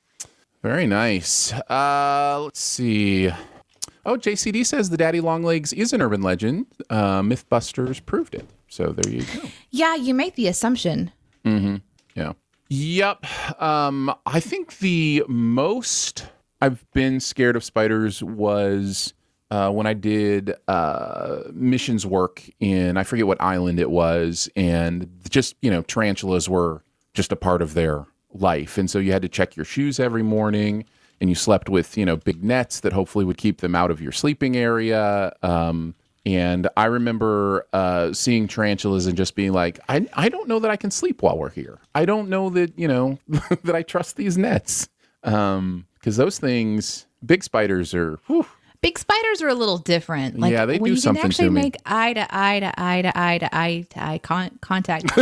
[0.61, 1.53] Very nice.
[1.53, 3.29] Uh, let's see.
[4.05, 6.65] Oh, JCD says the daddy long legs is an urban legend.
[6.89, 8.47] Uh, Mythbusters proved it.
[8.67, 9.47] So there you go.
[9.71, 11.11] Yeah, you make the assumption.
[11.45, 11.77] Mm-hmm.
[12.15, 12.33] Yeah.
[12.69, 13.61] Yep.
[13.61, 16.27] Um, I think the most
[16.61, 19.13] I've been scared of spiders was
[19.51, 25.09] uh, when I did uh, missions work in I forget what island it was, and
[25.29, 29.21] just you know tarantulas were just a part of their life, and so you had
[29.21, 30.85] to check your shoes every morning,
[31.21, 34.01] and you slept with you know big nets that hopefully would keep them out of
[34.01, 35.33] your sleeping area.
[35.41, 40.59] Um, and I remember uh, seeing tarantulas and just being like, I, I don't know
[40.59, 41.79] that I can sleep while we're here.
[41.95, 43.17] I don't know that, you know,
[43.63, 44.89] that I trust these nets.
[45.23, 48.45] Um, because those things, big spiders are, whew,
[48.81, 50.39] Big spiders are a little different.
[50.39, 53.01] Like Yeah, they do you something can to actually make eye to eye to eye
[53.01, 55.11] to eye to eye to eye con- contact.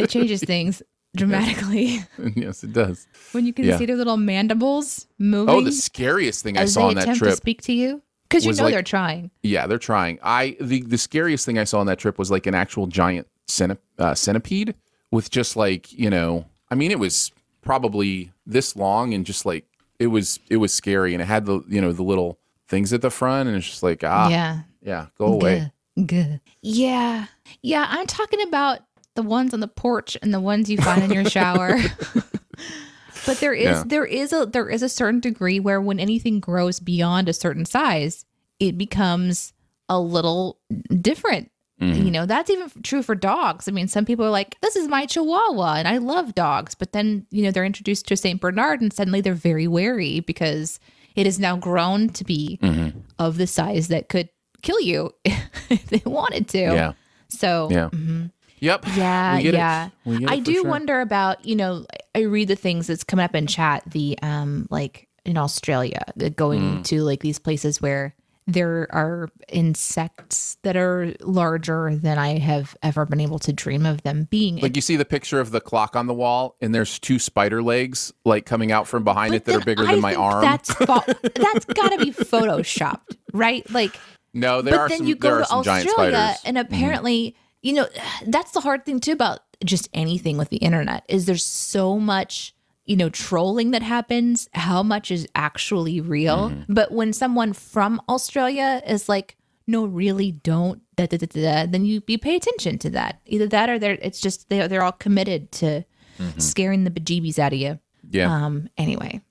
[0.00, 0.82] it changes things
[1.16, 2.00] dramatically
[2.36, 3.06] yes, it does.
[3.32, 3.76] when you can Yeah.
[3.78, 7.24] see their little mandibles moving Oh, the scariest thing I saw on that attempt to
[7.26, 7.36] trip.
[7.36, 9.30] speak to you because you know like- they're trying.
[9.42, 10.18] Yeah, they're trying.
[10.22, 13.26] I the the scariest thing I saw on that trip was like an actual giant
[13.48, 14.74] centip- uh, centipede
[15.10, 19.66] with just like you know, I mean, it was probably this long and just like
[19.98, 23.02] it was it was scary and it had the you know the little things at
[23.02, 25.06] the front and it's just like ah yeah, yeah.
[25.18, 25.70] go away.
[25.96, 26.06] Good.
[26.06, 26.40] Good.
[26.62, 27.26] Yeah.
[27.60, 27.86] Yeah.
[27.90, 28.80] I'm talking about
[29.14, 31.76] the ones on the porch and the ones you find in your shower.
[33.26, 33.84] but there is Yeah.
[33.86, 37.64] there is a there is a certain degree where when anything grows beyond a certain
[37.64, 38.24] size,
[38.58, 39.52] it becomes
[39.88, 40.58] a little
[41.00, 41.50] different.
[41.80, 42.04] Mm-hmm.
[42.04, 43.66] You know, that's even true for dogs.
[43.66, 46.92] I mean, some people are like, "This is my Chihuahua, and I love dogs," but
[46.92, 50.78] then you know they're introduced to a Saint Bernard, and suddenly they're very wary because
[51.16, 52.98] it has now grown to be Mm-hmm.
[53.18, 54.28] of the size that could
[54.62, 56.58] kill you if they wanted to.
[56.58, 56.92] Yeah.
[57.28, 57.90] So Yeah.
[58.62, 58.84] Yep.
[58.96, 59.56] yeah, We get it.
[59.58, 59.88] yeah.
[60.28, 60.64] I do sure.
[60.64, 64.66] wonder about, you know, I read the things that's coming up in chat, the um
[64.70, 66.84] like in Australia, the going Mm.
[66.86, 68.14] to like these places where
[68.46, 74.02] there are insects that are larger than I have ever been able to dream of
[74.02, 74.56] them being.
[74.58, 77.62] Like you see the picture of the clock on the wall, and there's two spider
[77.62, 80.42] legs like coming out from behind it that are bigger I than my arm.
[80.42, 83.68] That's fa- that's got to be photoshopped, right?
[83.70, 83.96] Like
[84.34, 86.14] no, there but are then some you go to Australia, spiders.
[86.18, 86.48] Mm-hmm.
[86.48, 87.88] and apparently, you know,
[88.26, 92.54] that's the hard thing too about just anything with the internet is there's so much,
[92.84, 94.48] you know, trolling that happens.
[94.54, 96.50] How much is actually real?
[96.50, 96.72] Mm-hmm.
[96.72, 102.02] But when someone from Australia is like, "No, really, don't," da, da, da, then you
[102.06, 103.20] you pay attention to that.
[103.26, 105.84] Either that or they're it's just they're, they're all committed to
[106.38, 107.70] scaring the bejeebies out of you.
[107.70, 108.16] Mm-hmm.
[108.16, 108.32] yeah.
[108.32, 108.68] Um.
[108.76, 109.22] Anyway.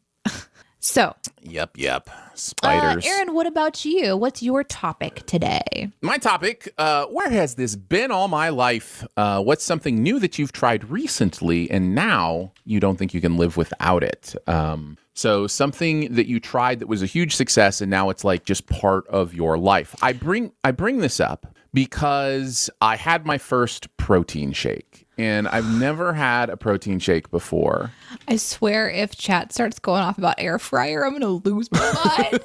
[0.84, 1.72] So, yep.
[1.76, 2.10] Yep.
[2.10, 3.06] uh, Spiders.
[3.06, 4.18] Aaron, what about you?
[4.18, 5.92] What's your topic today?
[6.02, 9.06] My topic, uh, where has this been all my life?
[9.16, 13.38] Uh, what's something new that you've tried recently and now you don't think you can
[13.38, 14.34] live without it?
[14.48, 18.46] Um, so something that you tried that was a huge success and now it's like
[18.46, 19.96] just part of your life.
[20.02, 25.72] I bring I bring this up because I had my first protein shake and I've
[25.80, 27.92] never had a protein shake before.
[28.28, 31.80] I swear, if chat starts going off about air fryer, I'm gonna lose my
[32.30, 32.40] mind.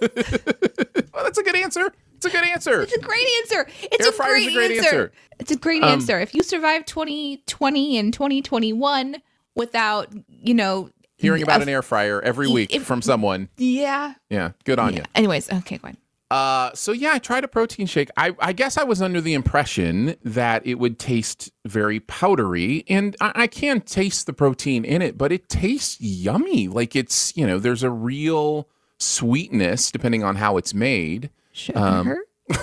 [1.14, 1.92] Well, that's a good answer.
[2.16, 2.82] It's a good answer.
[2.82, 3.66] it's a great answer.
[3.82, 4.84] It's Air a great, a great answer.
[4.86, 5.02] answer.
[5.04, 6.18] Um, It's a great answer.
[6.18, 9.16] If you survive 2020 and 2021
[9.54, 13.48] without, you know, Hearing about a- an air fryer every week if- from someone.
[13.56, 14.14] yeah.
[14.30, 15.02] Yeah, good on you.
[15.14, 15.96] Anyways, okay, go ahead.
[16.30, 18.10] Uh, so yeah, I tried a protein shake.
[18.16, 23.14] I, I guess I was under the impression that it would taste very powdery, and
[23.20, 26.66] I, I can taste the protein in it, but it tastes yummy.
[26.66, 31.30] Like it's you know, there's a real sweetness depending on how it's made.
[31.52, 31.78] Sugar.
[31.78, 32.16] Um,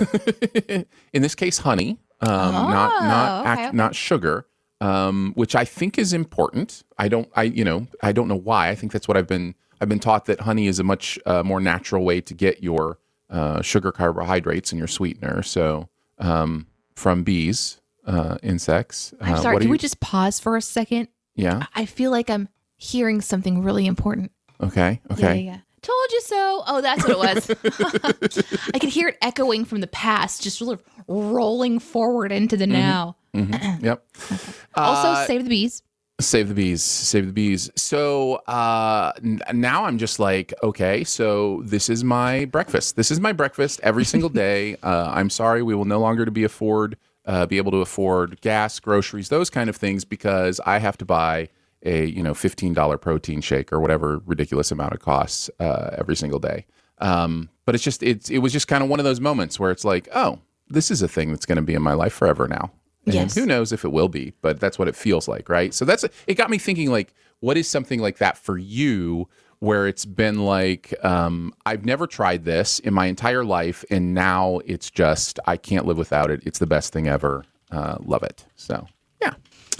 [1.12, 3.76] in this case, honey, um, not not Oh, act, okay, okay.
[3.76, 4.46] not sugar,
[4.80, 6.82] um, which I think is important.
[6.98, 8.68] I don't, I you know, I don't know why.
[8.68, 9.54] I think that's what I've been.
[9.80, 12.98] I've been taught that honey is a much uh, more natural way to get your
[13.30, 15.42] uh, sugar, carbohydrates, and your sweetener.
[15.42, 19.14] So um, from bees, uh, insects.
[19.20, 19.58] I'm uh, sorry.
[19.58, 21.08] Can we you- just pause for a second?
[21.34, 21.66] Yeah.
[21.74, 24.30] I feel like I'm hearing something really important.
[24.60, 25.00] Okay.
[25.10, 25.40] Okay.
[25.40, 25.58] yeah, yeah.
[25.82, 26.62] Told you so.
[26.66, 28.64] Oh, that's what it was.
[28.74, 32.66] I could hear it echoing from the past, just sort of rolling forward into the
[32.66, 33.16] now.
[33.34, 34.04] Yep.
[34.76, 35.82] Also, Uh, save the bees.
[36.24, 37.70] Save the bees, save the bees.
[37.76, 42.96] So uh, n- now I'm just like, okay, so this is my breakfast.
[42.96, 44.76] This is my breakfast every single day.
[44.82, 48.40] Uh, I'm sorry, we will no longer to be afford uh, be able to afford
[48.40, 51.48] gas, groceries, those kind of things because I have to buy
[51.82, 56.16] a you know fifteen dollar protein shake or whatever ridiculous amount it costs uh, every
[56.16, 56.66] single day.
[56.98, 59.70] Um, but it's just it's it was just kind of one of those moments where
[59.70, 62.48] it's like, oh, this is a thing that's going to be in my life forever
[62.48, 62.70] now.
[63.06, 63.34] And Yes.
[63.34, 65.74] who knows if it will be, but that's what it feels like, right?
[65.74, 69.86] So that's it got me thinking like what is something like that for you where
[69.86, 74.90] it's been like um, I've never tried this in my entire life and now it's
[74.90, 76.42] just I can't live without it.
[76.44, 77.44] It's the best thing ever.
[77.70, 78.44] Uh, love it.
[78.56, 78.86] So,
[79.22, 79.34] yeah.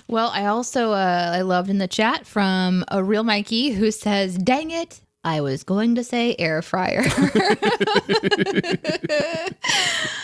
[0.08, 4.36] Well, I also uh, I loved in the chat from a real Mikey who says,
[4.36, 7.04] "Dang it, I was going to say air fryer."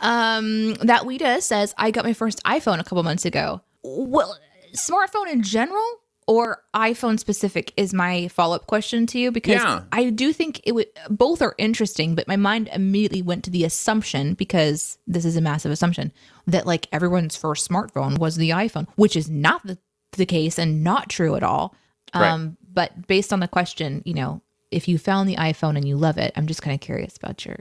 [0.00, 4.36] um, that Lita says, "I got my first iPhone a couple months ago." Well,
[4.74, 5.84] smartphone in general
[6.26, 9.82] or iPhone specific is my follow up question to you because Yeah.
[9.92, 13.62] I do think it would both are interesting, but my mind immediately went to the
[13.64, 16.12] assumption because this is a massive assumption
[16.48, 19.78] that like everyone's first smartphone was the iPhone, which is not the,
[20.12, 21.76] the case and not true at all.
[22.12, 22.28] Right.
[22.28, 25.96] Um, but based on the question, you know, if you found the iPhone and you
[25.96, 27.58] love it, I'm just kind of curious about your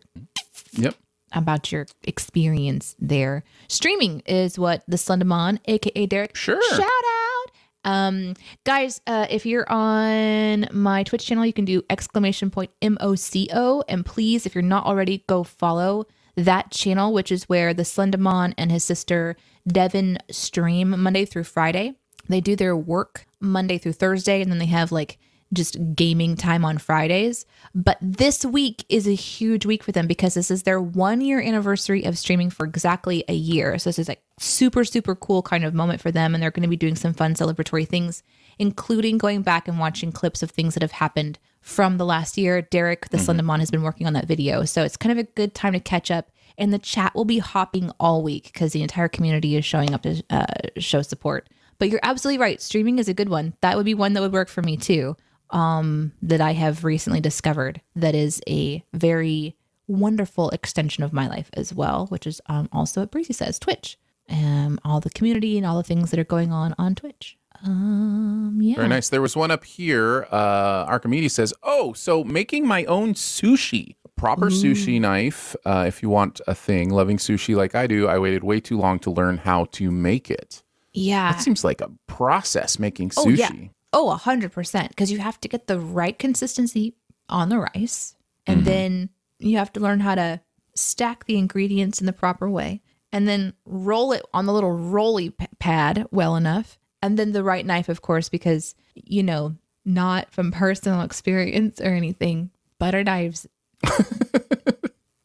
[0.74, 0.96] Yep.
[1.34, 3.44] About your experience there.
[3.68, 6.36] Streaming is what the Slenderman, aka Derek.
[6.36, 6.62] Sure.
[6.70, 7.52] Shout out.
[7.84, 8.34] Um,
[8.64, 13.16] guys, uh, if you're on my Twitch channel, you can do exclamation point M O
[13.16, 13.84] C O.
[13.88, 18.54] And please, if you're not already, go follow that channel, which is where the Slenderman
[18.58, 19.36] and his sister
[19.68, 21.96] Devin stream Monday through Friday.
[22.28, 25.20] They do their work Monday through Thursday, and then they have like
[25.54, 27.46] just gaming time on Fridays.
[27.74, 31.42] But this week is a huge week for them because this is their one year
[31.42, 33.78] anniversary of streaming for exactly a year.
[33.78, 36.34] So this is like super, super cool kind of moment for them.
[36.34, 38.24] And they're going to be doing some fun celebratory things
[38.60, 42.62] including going back and watching clips of things that have happened from the last year.
[42.62, 43.40] Derek, the Mm-hmm.
[43.40, 44.66] Slenderman, has been working on that video.
[44.66, 46.32] So it's kind of a good time to catch up.
[46.58, 50.04] And the chat will be hopping all week because the entire community is showing up
[50.04, 50.46] to uh,
[50.78, 51.50] show support.
[51.80, 52.62] But you're absolutely right.
[52.62, 53.54] Streaming is a good one.
[53.60, 55.18] That would be one that would work for me too.
[55.56, 59.56] Um, that I have recently discovered that is a very
[59.88, 63.98] wonderful extension of my life as well, which is um, also what Breezy says Twitch.
[64.30, 67.38] Um, all the community and all the things that are going on on Twitch.
[67.64, 68.76] Um, yeah.
[68.76, 69.10] Very nice.
[69.10, 70.28] There was one up here.
[70.32, 75.56] Uh, Archimedes says, "Oh, so making my own sushi, proper sushi knife.
[75.66, 78.78] Uh, if you want a thing, loving sushi like I do, I waited way too
[78.78, 80.64] long to learn how to make it.
[80.94, 81.32] Yeah.
[81.34, 83.38] That seems like a process making Oh, sushi.
[83.38, 83.52] yeah.
[83.98, 84.90] Oh, a hundred percent.
[84.90, 86.96] Because you have to get the right consistency
[87.30, 88.16] on the rice,
[88.46, 88.66] and Mm-hmm.
[88.66, 90.42] then you have to learn how to
[90.76, 92.82] stack the ingredients in the proper way,
[93.14, 97.44] and then roll it on the little rolly p- pad well enough, and then the
[97.44, 103.48] right knife, of course, because you know, not from personal experience or anything, butter knives.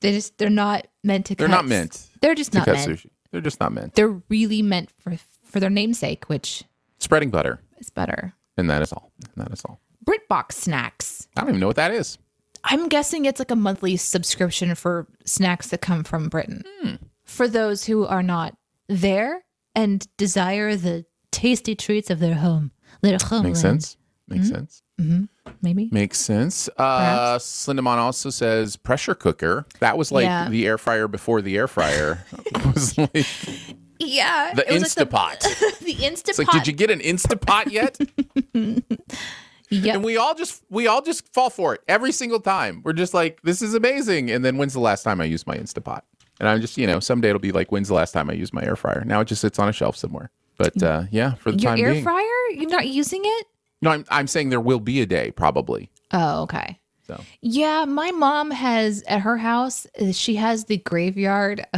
[0.00, 1.34] they just they're not meant to.
[1.34, 1.54] They're cut.
[1.54, 2.88] not meant They're just not meant.
[2.90, 3.10] sushi.
[3.30, 3.94] They're just not meant.
[3.94, 6.64] They're really meant for for their namesake, which
[6.98, 8.34] Spreading butter, is butter.
[8.60, 9.10] And that is all.
[9.36, 9.80] And that is all.
[10.04, 11.26] BritBox snacks.
[11.36, 12.18] I don't even know what that is.
[12.64, 16.62] I'm guessing it's like a monthly subscription for snacks that come from Britain.
[16.80, 16.94] Hmm.
[17.24, 18.54] For those who are not
[18.88, 19.42] there
[19.74, 22.72] and desire the tasty treats of their home.
[23.02, 23.46] Their homeland.
[23.46, 23.96] Makes sense.
[24.28, 24.54] Makes Mm-hmm.
[24.54, 24.82] sense.
[25.62, 25.88] Maybe.
[25.90, 26.68] Makes sense.
[26.76, 29.64] Uh, Slenderman also says pressure cooker.
[29.78, 30.48] That was like Yeah.
[30.50, 32.24] the air fryer before the air fryer.
[32.46, 33.26] it was like
[34.00, 34.54] Yeah.
[34.54, 35.40] the was like Instapot.
[35.40, 36.28] the, the Instapot.
[36.30, 37.98] It's like, did you get an Instapot yet?
[39.70, 39.94] yeah.
[39.94, 42.80] and we all just we all just fall for it every single time.
[42.84, 44.30] We're just like, this is amazing.
[44.30, 46.00] And then when's the last time I used my Instapot?
[46.40, 48.54] And I'm just, you know, someday it'll be like, when's the last time I used
[48.54, 49.04] my air fryer?
[49.04, 50.30] Now it just sits on a shelf somewhere.
[50.56, 52.48] But uh, yeah, for the Your time air being, fryer?
[52.52, 53.46] You're not using it?
[53.82, 55.90] no, I'm I'm saying there will be a day probably.
[56.12, 56.79] Oh, okay.
[57.16, 61.66] So Yeah, my mom has at her house, uh, she has the graveyard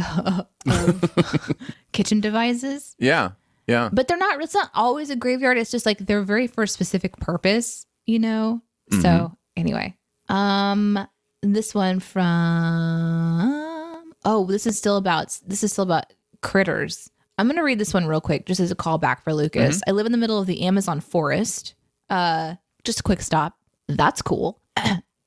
[0.65, 1.55] of
[1.91, 2.95] kitchen devices.
[2.99, 3.31] yeah,
[3.67, 3.89] yeah.
[3.91, 6.67] but they're not it's not always a graveyard it's just like they're very for a
[6.67, 8.61] specific purpose you know
[8.91, 9.01] Mm-hmm.
[9.01, 9.95] so anyway
[10.27, 11.07] um
[11.41, 16.11] this one from oh this is still about this is still about
[16.41, 19.89] critters i'm gonna read this one real quick just as a callback for lucas Mm-hmm.
[19.89, 21.75] i live in the middle of the amazon forest
[22.09, 23.57] uh just a quick stop
[23.87, 24.59] that's cool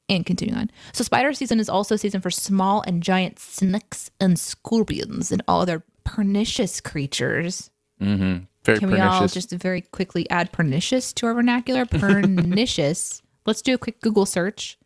[0.09, 0.71] and continuing on.
[0.93, 5.61] So spider season is also season for small and giant snakes and scorpions and all
[5.61, 7.71] other pernicious creatures.
[8.01, 8.45] Mm-hmm.
[8.65, 11.87] Very Can we all just very quickly add pernicious to our vernacular?
[11.87, 13.23] Pernicious.
[13.47, 14.77] Let's do a quick Google search.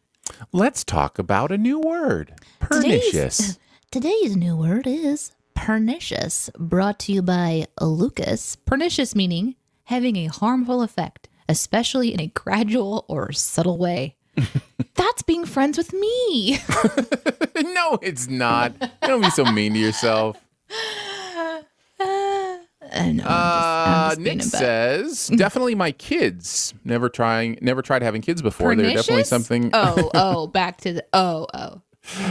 [0.53, 2.35] Let's talk about a new word.
[2.71, 3.59] Today's- Pernicious.
[3.91, 8.55] Today's new word is pernicious, brought to you by Lucas.
[8.55, 14.14] Pernicious meaning having a harmful effect, especially in a gradual or subtle way.
[15.01, 16.59] That's being friends with me.
[17.72, 18.74] no, it's not.
[19.01, 20.36] Don't be so mean to yourself.
[21.98, 22.42] I
[22.92, 26.74] know, I'm just- I'm Uh, just Nick says, definitely my kids.
[26.84, 28.74] Never trying, never tried having kids before.
[28.74, 29.70] They're definitely something.
[29.72, 31.07] Oh, oh, back to the.
[31.14, 31.80] Oh, oh.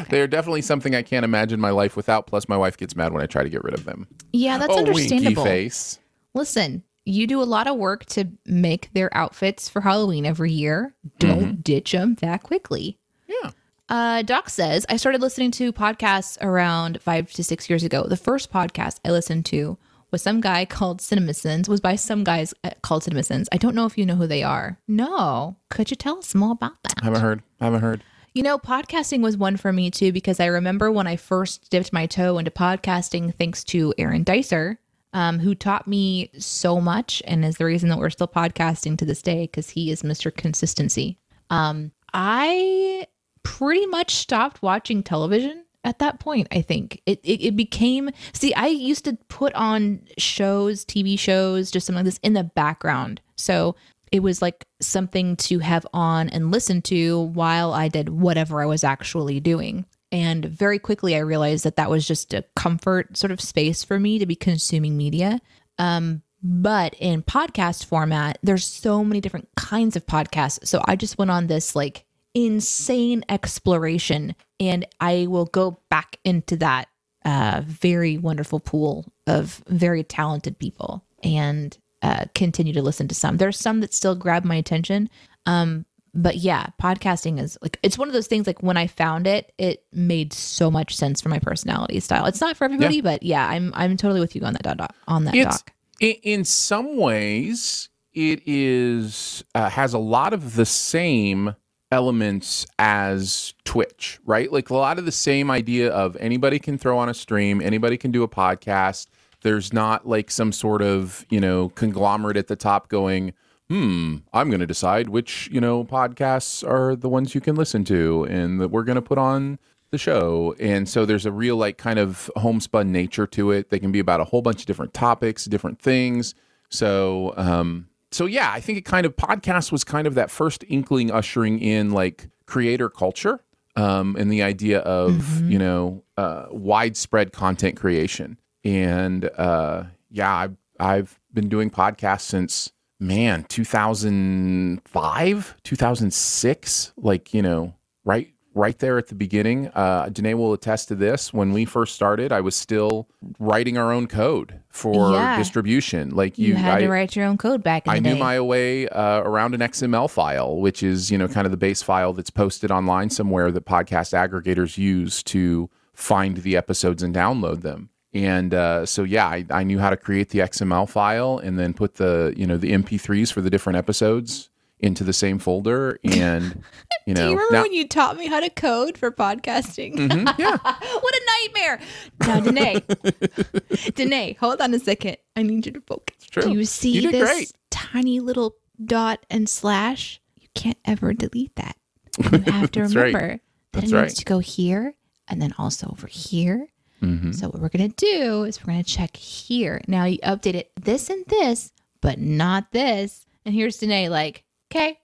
[0.09, 2.27] They're definitely something I can't imagine my life without.
[2.27, 4.07] Plus, my wife gets mad when I try to get rid of them.
[4.31, 5.43] Yeah, that's oh, winky understandable.
[5.43, 5.97] face.
[6.35, 10.93] Listen, you do a lot of work to make their outfits for Halloween every year.
[11.17, 12.97] Don't ditch them that quickly.
[13.27, 13.51] Yeah.
[13.89, 18.03] Uh, Doc says, I started listening to podcasts around five to six years ago.
[18.03, 19.77] The first podcast I listened to
[20.11, 23.47] was some guy called CinemaSins, was by some guys called CinemaSins.
[23.51, 24.79] I don't know if you know who they are.
[24.87, 25.57] No.
[25.69, 26.95] Could you tell us more about that?
[27.01, 27.43] I haven't heard.
[27.59, 28.03] I haven't heard.
[28.33, 31.91] You know, podcasting was one for me too, because I remember when I first dipped
[31.91, 34.77] my toe into podcasting, thanks to Aaron Darcy,
[35.13, 39.05] um, who taught me so much and is the reason that we're still podcasting to
[39.05, 40.35] this day, because he is Mr.
[40.35, 41.17] Consistency.
[41.49, 43.07] Um, I
[43.43, 46.47] pretty much stopped watching television at that point.
[46.51, 51.71] I think it, it, it became, see, I used to put on shows, TV shows,
[51.71, 53.21] just something like this in the background.
[53.37, 53.75] So
[54.11, 58.65] it was like something to have on and listen to while I did whatever I
[58.65, 59.85] was actually doing.
[60.11, 63.99] And very quickly, I realized that that was just a comfort sort of space for
[63.99, 65.39] me to be consuming media.
[65.77, 70.65] Um, but in podcast format, there's so many different kinds of podcasts.
[70.65, 76.55] So I just went on this like insane exploration, and I will go back into
[76.57, 76.87] that
[77.25, 83.37] uh, very wonderful pool of very talented people and uh, continue to listen to some.
[83.37, 85.09] There's some that still grab my attention.
[85.45, 89.27] Um, but yeah, podcasting is like it's one of those things like when I found
[89.27, 92.25] it, it made so much sense for my personality style.
[92.25, 95.25] It's not for everybody, but yeah, I'm I'm totally with you on that doc on
[95.25, 95.73] that It's doc.
[95.99, 101.55] in, in some ways, it is uh, has a lot of the same
[101.91, 104.51] elements as Twitch, right?
[104.51, 107.97] Like a lot of the same idea of anybody can throw on a stream, anybody
[107.97, 109.07] can do a podcast.
[109.41, 113.33] There's not like some sort of, you know, conglomerate at the top going,
[113.69, 117.83] hmm, I'm going to decide which, you know, podcasts are the ones you can listen
[117.85, 119.59] to and that we're going to put on
[119.91, 120.55] the show.
[120.59, 123.69] And so there's a real, like, kind of homespun nature to it.
[123.69, 126.33] They can be about a whole bunch of different topics, different things.
[126.69, 130.63] So, um, so yeah, I think it kind of podcast was kind of that first
[130.67, 133.39] inkling ushering in like creator culture
[133.75, 135.51] um, and the idea of Mm-hmm.
[135.51, 138.39] you know uh, widespread content creation.
[138.63, 146.93] And uh, yeah, I've, I've been doing podcasts since man 2005, 2006.
[146.97, 147.73] Like you know,
[148.03, 149.67] right right there at the beginning.
[149.69, 151.31] Uh, Danae will attest to this.
[151.33, 155.37] When we first started, I was still writing our own code for Yeah.
[155.37, 156.09] distribution.
[156.09, 158.13] Like you, You, had I, to write your own code back in the I day.
[158.13, 161.57] knew my way uh, around an XML file, which is you know kind of the
[161.57, 167.13] base file that's posted online somewhere that podcast aggregators use to find the episodes and
[167.15, 167.89] download them.
[168.13, 171.73] And uh, so yeah, I, I knew how to create the XML file and then
[171.73, 174.49] put the you know the MP3s for the different episodes
[174.79, 175.99] into the same folder.
[176.03, 176.63] And
[177.05, 179.95] you know Do you remember now- when you taught me how to code for podcasting?
[179.95, 180.57] Mhm, yeah.
[181.01, 181.79] what a nightmare.
[182.21, 182.81] Now, Danae,
[183.95, 185.17] Danae, hold on a second.
[185.35, 186.15] I need you to focus.
[186.31, 187.51] Do you see You this great.
[187.69, 190.19] tiny little dot and slash?
[190.39, 191.75] You can't ever delete that.
[192.17, 193.05] You have to That's right.
[193.13, 193.27] remember
[193.73, 194.09] that That's it needs right.
[194.15, 194.95] to go here
[195.27, 196.67] and then also over here.
[197.01, 197.33] Mhm.
[197.35, 199.81] So what we're gonna do is we're gonna check here.
[199.87, 201.71] Now you updated this and this,
[202.01, 203.25] but not this.
[203.45, 204.99] And here's Danae like, okay.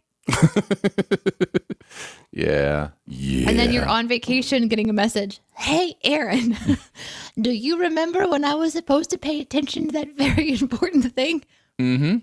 [2.32, 3.50] yeah, yeah.
[3.50, 5.40] And then you're on vacation getting a message.
[5.56, 6.58] Hey, Aaron,
[7.42, 11.44] do you remember when I was supposed to pay attention to that very important thing?
[11.80, 12.18] Mm-hmm.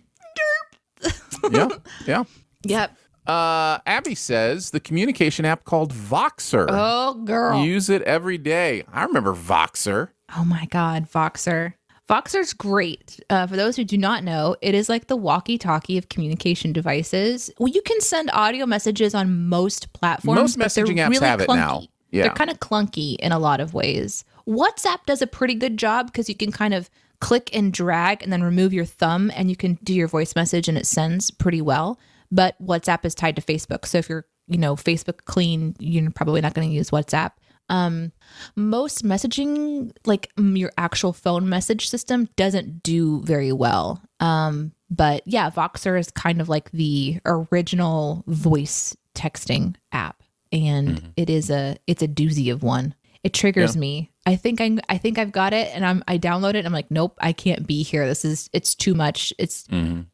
[1.55, 1.69] yeah,
[2.07, 2.25] yeah.
[2.65, 2.97] Yep.
[3.27, 6.67] Uh, Abby says the communication app called Voxer.
[6.69, 7.63] Oh, girl.
[7.65, 8.85] Use it every day.
[8.93, 10.09] I remember Voxer.
[10.37, 11.09] oh, my God.
[11.11, 11.75] Voxer.
[12.09, 13.21] Voxer's great.
[13.31, 16.73] Uh, for those who do not know, it is like the walkie talkie of communication
[16.73, 17.51] devices.
[17.59, 20.57] Well, you can send audio messages on most platforms.
[20.57, 21.85] Most messaging apps really have it now.
[22.11, 22.25] Yeah.
[22.25, 24.25] They're kind of clunky in a lot of ways.
[24.47, 28.33] WhatsApp does a pretty good job because you can kind of click and drag and
[28.33, 31.63] then remove your thumb and you can do your voice message and it sends pretty
[31.63, 31.99] well.
[32.33, 33.87] But WhatsApp is tied to Facebook.
[33.87, 37.33] So if you're, you know, Facebook clean, you're probably not going to use WhatsApp.
[37.69, 38.13] Um,
[38.57, 44.03] most messaging, like your actual phone message system, doesn't do very well.
[44.21, 51.31] Um, but yeah, Voxer is kind of like the original voice texting app, and it
[51.31, 52.95] is a it's a doozy of one.
[53.25, 54.11] It triggers me.
[54.27, 56.59] I think I I think I've got it, and I'm I download it.
[56.59, 58.07] And I'm like, nope, I can't be here.
[58.07, 59.33] This is it's too much.
[59.39, 59.65] It's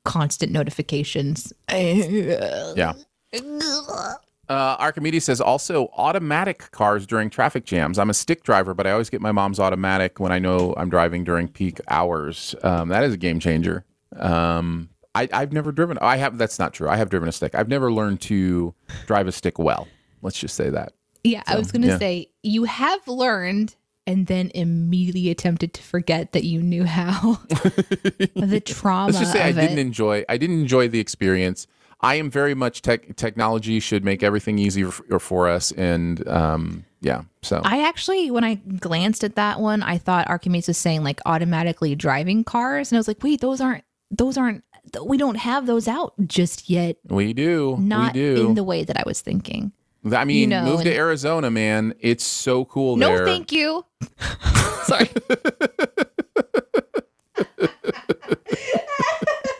[0.05, 1.53] constant notifications.
[2.77, 2.93] Yeah.
[4.49, 7.99] Uh, Archimedes says also automatic cars during traffic jams.
[7.99, 10.89] I'm a stick driver, but I always get my mom's automatic when I know I'm
[10.89, 12.55] driving during peak hours.
[12.63, 13.85] Um, that is a game changer.
[14.17, 15.99] Um, I, I've never driven.
[16.01, 16.39] I have.
[16.39, 16.89] That's not true.
[16.89, 17.55] I have driven a stick.
[17.55, 18.75] I've never learned to
[19.07, 19.87] drive a stick well.
[20.23, 20.93] Let's just say that.
[21.29, 21.99] Yeah, I was going to yeah.
[21.99, 23.75] say you have learned
[24.09, 27.39] and then immediately attempted to forget that you knew how.
[27.49, 29.83] the trauma Let's just say I didn't it.
[29.83, 30.25] enjoy.
[30.31, 31.67] I didn't enjoy the experience.
[32.01, 33.17] I am very much tech.
[33.17, 37.23] Technology should make everything easier for, for us, and um, yeah.
[37.43, 41.21] So I actually, when I glanced at that one, I thought Archimedes was saying like
[41.27, 44.65] automatically driving cars, and I was like, wait, those aren't, those aren't,
[45.05, 46.97] we don't have those out just yet.
[47.05, 47.77] we do.
[47.79, 48.47] Not we do.
[48.47, 49.73] in the way that I was thinking.
[50.13, 51.95] I mean, know, move to Arizona, man.
[52.01, 53.27] It's so cool No, there.
[53.27, 53.85] thank you.
[54.85, 55.11] Sorry.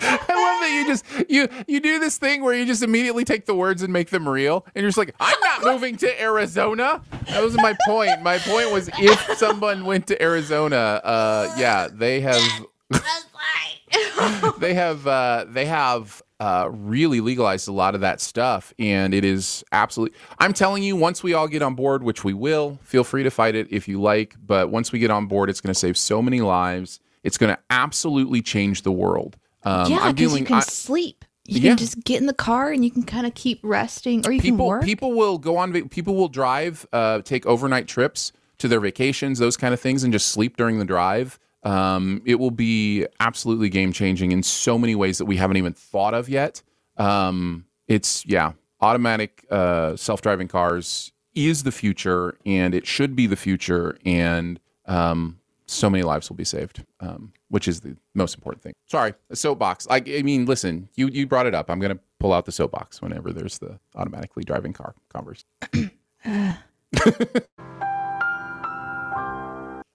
[0.01, 3.47] I love that you just you you do this thing where you just immediately take
[3.47, 7.03] the words and make them real, and you're just like, I'm not moving to Arizona.
[7.29, 8.23] That was my point.
[8.23, 12.43] My point was if someone went to Arizona, uh, yeah, they have
[14.59, 19.25] they have uh, they have uh, really legalized a lot of that stuff, and it
[19.25, 20.17] is absolutely.
[20.39, 23.31] I'm telling you, once we all get on board, which we will, feel free to
[23.31, 24.37] fight it if you like.
[24.45, 27.01] But once we get on board, it's going to save so many lives.
[27.25, 29.37] It's going to absolutely change the world.
[29.65, 31.25] Um, yeah, I'm because you can I- sleep.
[31.51, 31.71] You Yeah.
[31.71, 34.39] can just get in the car and you can kind of keep resting, or you
[34.41, 34.85] can people work.
[34.85, 35.73] people will go on.
[35.89, 40.13] People will drive, uh, take overnight trips to their vacations, those kind of things, and
[40.13, 41.39] just sleep during the drive.
[41.69, 45.75] Um, it will be absolutely game changing in so many ways that we haven't even
[45.75, 46.63] thought of yet.
[46.97, 53.27] Um, it's yeah, automatic uh, self driving cars is the future, and it should be
[53.27, 53.99] the future.
[54.07, 58.73] And um, so many lives will be saved, um, which is the most important thing.
[58.87, 59.87] Sorry, a soapbox.
[59.91, 61.71] I, I mean, listen, you you brought it up.
[61.71, 65.93] I'm gonna pull out the soapbox whenever there's the automatically driving car conversation.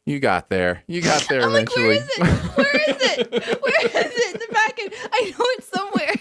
[0.06, 0.84] you got there.
[0.88, 1.97] You got there I'm like, eventually.
[1.97, 2.58] where is it?
[2.58, 3.62] Where is it?
[3.64, 4.36] Where is it?
[4.36, 4.93] In The back end.
[5.12, 6.14] I know it's somewhere.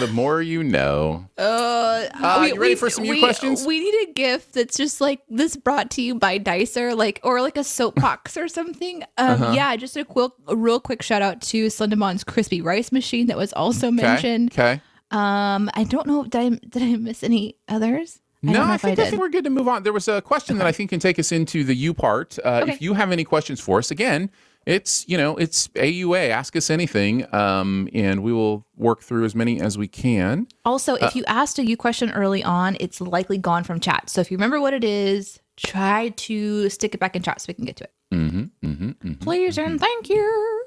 [0.00, 1.26] the more you know.
[1.38, 3.64] Uh, Uh, you ready for some new questions?
[3.64, 7.40] We need a gift that's just like this brought to you by Darcy, like or
[7.40, 9.02] like a soapbox or something.
[9.16, 9.52] Um, Uh-huh.
[9.54, 13.36] Yeah, just a, quick, a real quick shout out to Slenderman's crispy rice machine that
[13.36, 14.52] was also mentioned.
[14.52, 14.80] Okay.
[15.12, 16.24] Um, I don't know.
[16.24, 18.20] Did I did I miss any others?
[18.46, 19.82] I no, I think, I I, think we're good to move on.
[19.82, 22.38] There was a question that I think can take us into the you part.
[22.44, 22.72] Uh, Okay.
[22.72, 24.30] If you have any questions for us, again,
[24.66, 26.30] it's you know it's AUA.
[26.30, 30.46] Ask us anything, um, and we will work through as many as we can.
[30.64, 34.08] Also, Uh, if you asked a you question early on, it's likely gone from chat.
[34.10, 37.46] So if you remember what it is, try to stick it back in chat so
[37.48, 37.92] we can get to it.
[38.12, 39.12] Mm-hmm, mm-hmm, mm-hmm.
[39.14, 40.64] Please and thank you.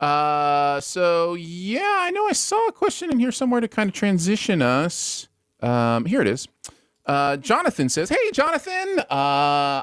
[0.00, 3.94] Uh, so yeah, I know I saw a question in here somewhere to kind of
[3.94, 5.28] transition us.
[5.60, 6.46] Um, here it is.
[7.06, 8.98] Uh, Jonathan says, "Hey, Jonathan.
[8.98, 9.04] Uh,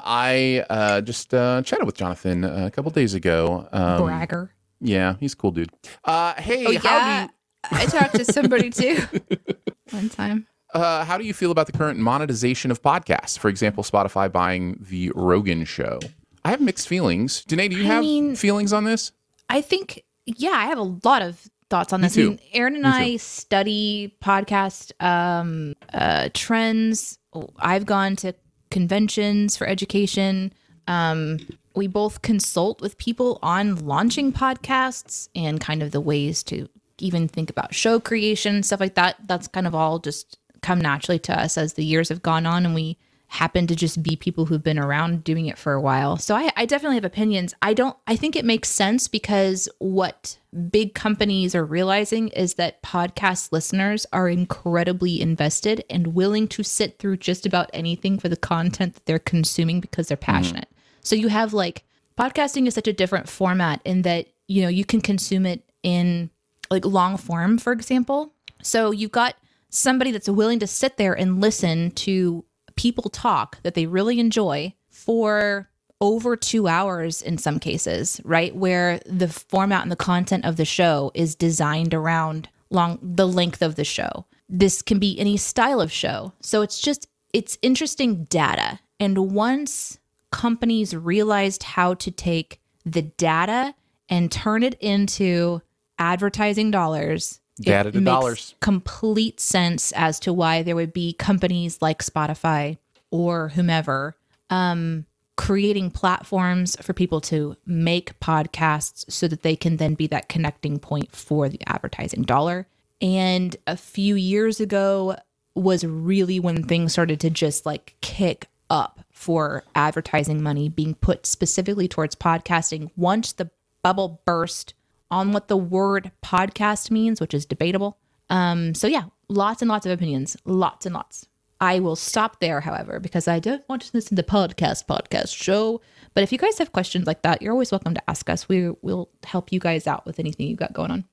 [0.04, 3.68] I uh, just uh, chatted with Jonathan uh, a couple days ago.
[3.72, 4.50] Um, Bragger.
[4.80, 5.70] Yeah, he's a cool dude.
[6.04, 8.98] Uh, hey, Oh how yeah, do I talked to somebody too
[9.90, 10.46] one time.
[10.74, 13.38] uh, how do you feel about the current monetization of podcasts?
[13.38, 16.00] For example, Spotify buying the Rogan Show.
[16.44, 17.42] I have mixed feelings.
[17.46, 19.12] Danae, do you I have mean- feelings on this?
[19.48, 22.12] I think, yeah, I have a lot of thoughts on this.
[22.12, 22.28] I too.
[22.30, 27.18] mean, Aaron and Me I study podcast um, uh, trends.
[27.58, 28.32] I've gone to
[28.70, 30.52] conventions for education.
[30.86, 31.40] Um,
[31.74, 36.68] we both consult with people on launching podcasts and kind of the ways to
[36.98, 39.16] even think about show creation, stuff like that.
[39.26, 42.64] That's kind of all just come naturally to us as the years have gone on
[42.64, 42.96] and we
[43.34, 46.16] happen to just be people who've been around doing it for a while.
[46.16, 47.52] So I, I definitely have opinions.
[47.60, 50.38] I don't I think it makes sense because what
[50.70, 57.00] big companies are realizing is that podcast listeners are incredibly invested and willing to sit
[57.00, 60.20] through just about anything for the content that they're consuming because they're mm.
[60.20, 60.68] passionate.
[61.00, 61.84] So you have like
[62.16, 66.30] podcasting is such a different format in that, you know, you can consume it in
[66.70, 68.32] like long form, for example.
[68.62, 69.34] So you've got
[69.70, 72.44] somebody that's willing to sit there and listen to
[72.76, 75.68] people talk that they really enjoy for
[76.00, 78.54] over two hours in some cases, right?
[78.54, 83.62] Where the format and the content of the show is designed around long the length
[83.62, 84.26] of the show.
[84.48, 86.32] This can be any style of show.
[86.40, 88.80] So it's just it's interesting data.
[89.00, 89.98] And once
[90.30, 93.74] companies realized how to take the data
[94.08, 95.62] and turn it into
[95.98, 98.54] advertising dollars, Data to makes dollars.
[98.60, 102.78] Complete sense as to why there would be companies like Spotify
[103.10, 104.16] or whomever
[104.50, 110.28] um, creating platforms for people to make podcasts so that they can then be that
[110.28, 112.66] connecting point for the advertising dollar.
[113.00, 115.16] And a few years ago
[115.54, 121.26] was really when things started to just like kick up for advertising money being put
[121.26, 123.50] specifically towards podcasting once the
[123.82, 124.74] bubble burst
[125.14, 127.96] on what the word podcast means, which is debatable.
[128.30, 131.28] Um, so yeah, lots and lots of opinions, lots and lots.
[131.60, 135.80] I will stop there, however, because I don't want to listen to podcast podcast show.
[136.14, 138.48] But if you guys have questions like that, you're always welcome to ask us.
[138.48, 141.04] We will help you guys out with anything you've got going on.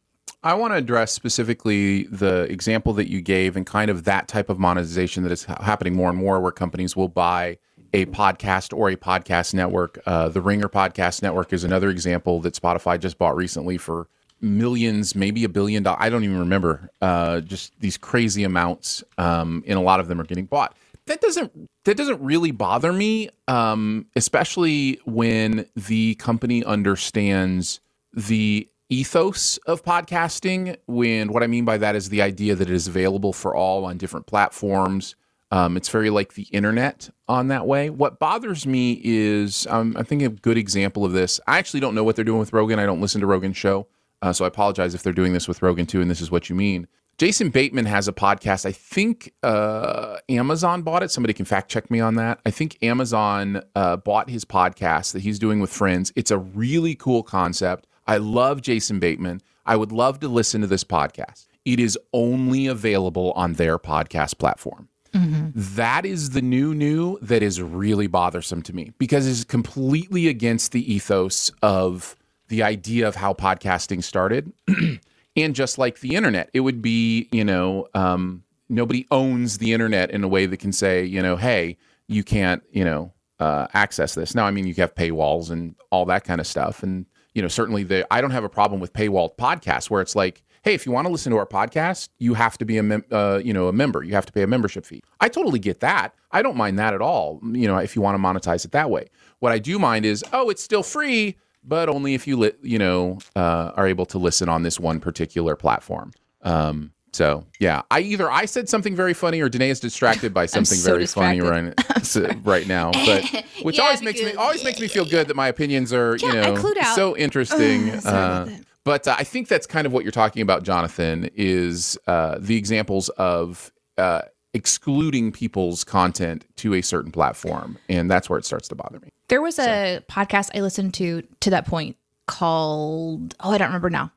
[0.43, 4.49] I want to address specifically the example that you gave and kind of that type
[4.49, 7.59] of monetization that is happening more and more, where companies will buy
[7.93, 9.99] a podcast or a podcast network.
[10.05, 14.07] Uh, the Ringer Podcast Network is another example that Spotify just bought recently for
[14.41, 15.99] millions, maybe a billion dollars.
[16.01, 16.89] I don't even remember.
[17.01, 20.75] Uh, just these crazy amounts, um, and a lot of them are getting bought.
[21.07, 21.51] That doesn't
[21.85, 27.79] that doesn't really bother me, um, especially when the company understands
[28.13, 30.77] the ethos of podcasting.
[30.85, 33.85] When what I mean by that is the idea that it is available for all
[33.85, 35.15] on different platforms.
[35.51, 37.89] Um, it's very like the internet on that way.
[37.89, 41.39] What bothers me is um, I think a good example of this.
[41.45, 42.79] I actually don't know what they're doing with Rogan.
[42.79, 43.87] I don't listen to Rogan's show,
[44.21, 46.01] uh, so I apologize if they're doing this with Rogan too.
[46.01, 46.87] And this is what you mean.
[47.17, 48.65] Jason Bateman has a podcast.
[48.65, 51.11] I think uh, Amazon bought it.
[51.11, 52.39] Somebody can fact check me on that.
[52.45, 56.11] I think Amazon uh, bought his podcast that he's doing with friends.
[56.15, 57.85] It's a really cool concept.
[58.07, 59.41] I love Jason Bateman.
[59.65, 61.47] I would love to listen to this podcast.
[61.63, 64.89] It is only available on their podcast platform.
[65.13, 70.71] That is the new new that is really bothersome to me because it's completely against
[70.71, 72.15] the ethos of
[72.47, 74.51] the idea of how podcasting started.
[75.35, 80.11] and just like the internet, it would be, you know, um, nobody owns the internet
[80.11, 84.15] in a way that can say, you know, hey, you can't, you know, uh, access
[84.15, 84.35] this.
[84.35, 87.47] Now, I mean, you have paywalls and all that kind of stuff, and you know,
[87.47, 90.85] certainly the I don't have a problem with paywalled podcasts where it's like, hey, if
[90.85, 93.53] you want to listen to our podcast, you have to be a mem- uh, you
[93.53, 94.03] know a member.
[94.03, 95.01] You have to pay a membership fee.
[95.19, 96.13] I totally get that.
[96.31, 97.39] I don't mind that at all.
[97.43, 99.07] You know, if you want to monetize it that way.
[99.39, 102.77] What I do mind is, oh, it's still free, but only if you li- you
[102.79, 106.11] know uh, are able to listen on this one particular platform.
[106.43, 110.45] Um, so yeah, I either I said something very funny or Danae is distracted by
[110.55, 111.73] something so very funny right,
[112.45, 112.91] right now.
[112.91, 115.91] But which Yeah, always makes me because- always makes me feel good that my opinions
[115.91, 117.89] are you Yeah, know so interesting.
[117.91, 118.51] Ugh, sorry about uh.
[118.83, 121.29] But uh, I think that's kind of what you're talking about, Jonathan.
[121.35, 124.21] Is uh, the examples of uh,
[124.53, 129.09] excluding people's content to a certain platform, and that's where it starts to bother me.
[129.27, 133.89] There was a podcast I listened to to that point called oh I don't remember
[133.89, 134.11] now.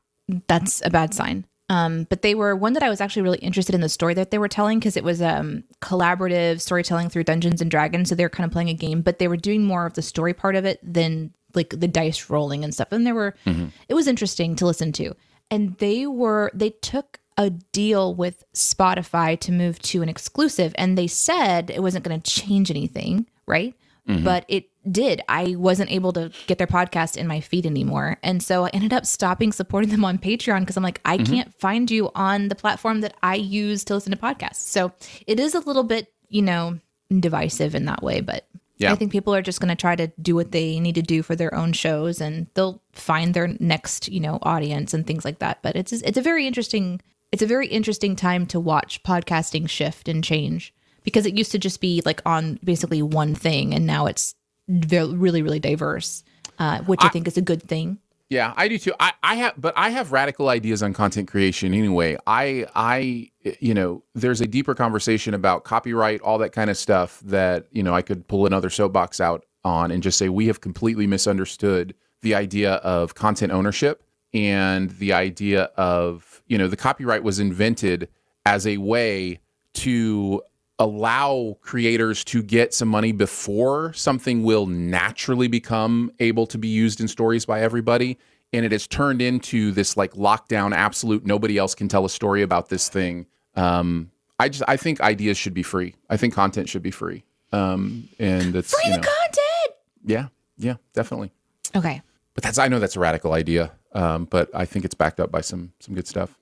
[0.47, 1.47] That's a bad sign.
[1.71, 4.31] Um, but they were one that I was actually really interested in the story that
[4.31, 8.09] they were telling because it was um collaborative storytelling through Dungeons and Dragons.
[8.09, 10.03] So they were kind of playing a game, but they were doing more of the
[10.03, 12.89] story part of it than like the dice rolling and stuff.
[12.91, 13.67] And there were mm-hmm.
[13.89, 15.15] it was interesting to listen to.
[15.51, 20.97] And they were they took a deal with Spotify to move to an exclusive and
[20.97, 23.75] they said it wasn't going to change anything, right?
[24.09, 24.25] Mm-hmm.
[24.25, 25.23] But it did.
[25.29, 28.19] I wasn't able to get their podcast in my feed anymore.
[28.23, 31.33] And so I ended up stopping supporting them on Patreon because I'm like, I mm-hmm.
[31.33, 34.57] can't find you on the platform that I use to listen to podcasts.
[34.57, 34.93] So
[35.27, 36.79] it is a little bit, you know,
[37.21, 38.21] divisive in that way.
[38.21, 38.47] But
[38.77, 38.93] Yeah.
[38.93, 41.23] I think people are just going to try to do what they need to do
[41.23, 45.39] for their own shows and they'll find their next, you know, audience and things like
[45.39, 45.63] that.
[45.63, 47.01] But it's it's a very interesting
[47.31, 51.59] it's a very interesting time to watch podcasting shift and change because it used to
[51.59, 54.35] just be like on basically one thing and now it's
[54.69, 56.25] ve- really really diverse,
[56.59, 57.99] uh, which I, think is a good thing.
[58.31, 58.95] Yeah, I do too.
[58.99, 62.17] I, I have, but I have radical ideas on content creation anyway.
[62.27, 66.77] I, I, eh, you know, there's a deeper conversation about copyright, all that kind of
[66.79, 70.47] stuff that, you know, I could pull another soapbox out on and just say we
[70.47, 74.03] have completely misunderstood the idea of content ownership
[74.33, 78.09] and the idea of, you know, the copyright was invented
[78.47, 79.39] as a way
[79.75, 80.43] to
[80.79, 87.01] allow creators to get some money before something will naturally become able to be used
[87.01, 88.19] in stories by everybody
[88.53, 92.43] and it has turned into this like lockdown absolute nobody else can tell a story
[92.43, 93.27] about this thing.
[93.55, 94.11] Um
[94.41, 95.95] i just i think ideas should be free.
[96.11, 97.25] I think content should be free.
[97.53, 99.77] Um and it's you know, content.
[100.05, 101.31] yeah yeah definitely.
[101.77, 102.03] Okay.
[102.35, 105.31] but that's i know that's a radical idea um but i think it's backed up
[105.31, 106.37] by some some good stuff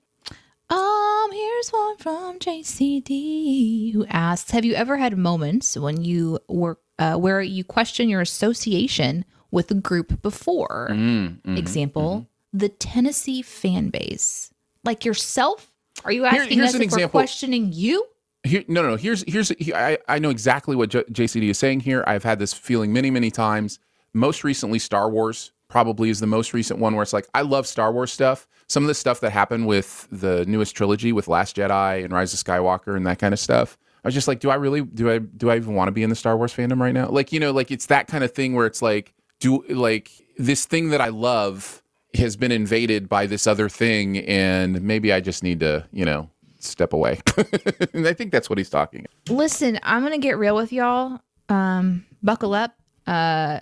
[1.63, 7.15] here's one from JCD who asks, "Have you ever had moments when you were uh,
[7.15, 10.89] where you question your association with a group before?
[10.91, 14.51] Mm-hmm, Example: the Tennessee fan base,
[14.83, 15.71] like yourself.
[16.03, 18.05] Are you asking here's us if we're questioning you?
[18.43, 18.95] Here, no, no, no.
[18.97, 22.03] Here's here's he- I, I know exactly what J- JCD is saying here.
[22.05, 23.79] I've had this feeling many, many times.
[24.13, 27.65] Most recently, Star Wars probably is the most recent one where it's like I love
[27.65, 28.47] Star Wars stuff.
[28.67, 32.31] Some of the stuff that happened with the newest trilogy, with Last Jedi and Rise
[32.31, 33.75] of Skywalker and that kind of stuff.
[34.03, 36.03] I was just like, do I really do I do I even want to be
[36.03, 37.09] in the Star Wars fandom right now?
[37.09, 40.65] Like, you know, like it's that kind of thing where it's like, do like this
[40.65, 41.81] thing that I love
[42.13, 46.29] has been invaded by this other thing, and maybe I just need to, you know,
[46.59, 47.19] step away.
[47.95, 49.07] and I think that's what he's talking.
[49.27, 51.19] Listen, I'm gonna get real with y'all.
[51.49, 52.75] Um, buckle up.
[53.07, 53.61] Uh,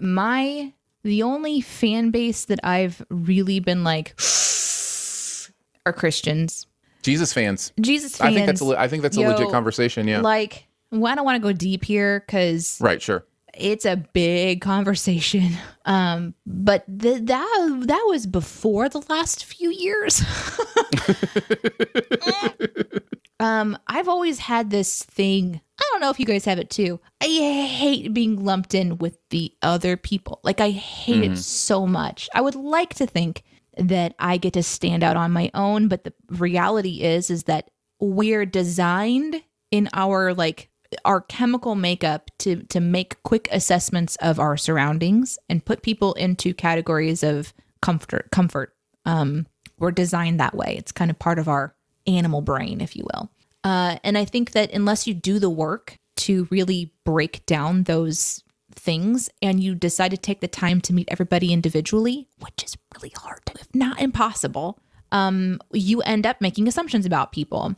[0.00, 0.72] my
[1.02, 4.14] the only fan base that I've really been like
[5.86, 6.66] are Christians.
[7.02, 7.72] Jesus fans.
[7.80, 8.30] Jesus fans.
[8.30, 10.06] I think that's a, think that's a Yo, legit conversation.
[10.06, 10.20] Yeah.
[10.20, 13.02] Like, well, I don't want to go deep here because right.
[13.02, 13.24] Sure.
[13.54, 15.50] it's a big conversation.
[15.84, 20.22] Um, but th- that that was before the last few years.
[23.42, 25.60] um, I've always had this thing.
[25.80, 27.00] I don't know if you guys have it too.
[27.20, 30.38] I hate being lumped in with the other people.
[30.44, 32.30] Like I hate it so much.
[32.34, 33.42] I would like to think
[33.76, 37.70] that I get to stand out on my own, but the reality is is that
[37.98, 40.68] we're designed in our like
[41.04, 46.54] our chemical makeup to to make quick assessments of our surroundings and put people into
[46.54, 48.74] categories of comfort comfort
[49.06, 49.46] um
[49.78, 51.74] we're designed that way it's kind of part of our
[52.06, 53.30] animal brain if you will
[53.64, 58.42] uh and i think that unless you do the work to really break down those
[58.74, 63.12] things and you decide to take the time to meet everybody individually which is really
[63.16, 64.78] hard if not impossible
[65.12, 67.74] um you end up making assumptions about people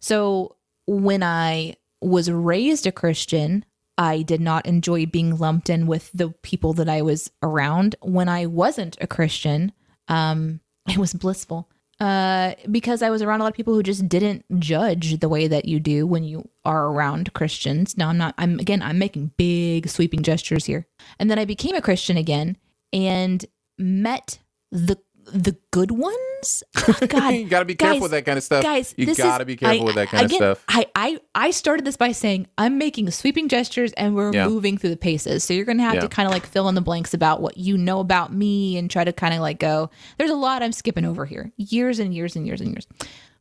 [0.00, 0.56] so
[0.86, 3.64] when I was raised a Christian,
[3.96, 7.96] I did not enjoy being lumped in with the people that I was around.
[8.02, 9.72] When I wasn't a Christian,
[10.08, 11.70] um, it was blissful.
[12.00, 15.46] Uh, because I was around a lot of people who just didn't judge the way
[15.46, 17.96] that you do when you are around Christians.
[17.96, 18.34] Now I'm not.
[18.38, 18.82] I'm again.
[18.82, 20.86] I'm making big sweeping gestures here.
[21.18, 22.56] And then I became a Christian again
[22.92, 23.44] and
[23.78, 24.38] met
[24.70, 24.98] the
[25.32, 26.62] the good ones.
[26.76, 28.62] Oh, God, you got to be careful with that kind of stuff.
[28.62, 30.64] Guys, you got to be careful I- with that kind again, of stuff.
[30.68, 34.46] I, I I started this by saying I'm making sweeping gestures and we're Yeah.
[34.48, 35.42] moving through the paces.
[35.44, 36.00] So you're gonna have Yeah.
[36.00, 38.90] to kind of like fill in the blanks about what you know about me and
[38.90, 39.90] try to kind of like go.
[40.18, 41.50] There's a lot I'm skipping over here.
[41.56, 42.86] Years and years and years and years.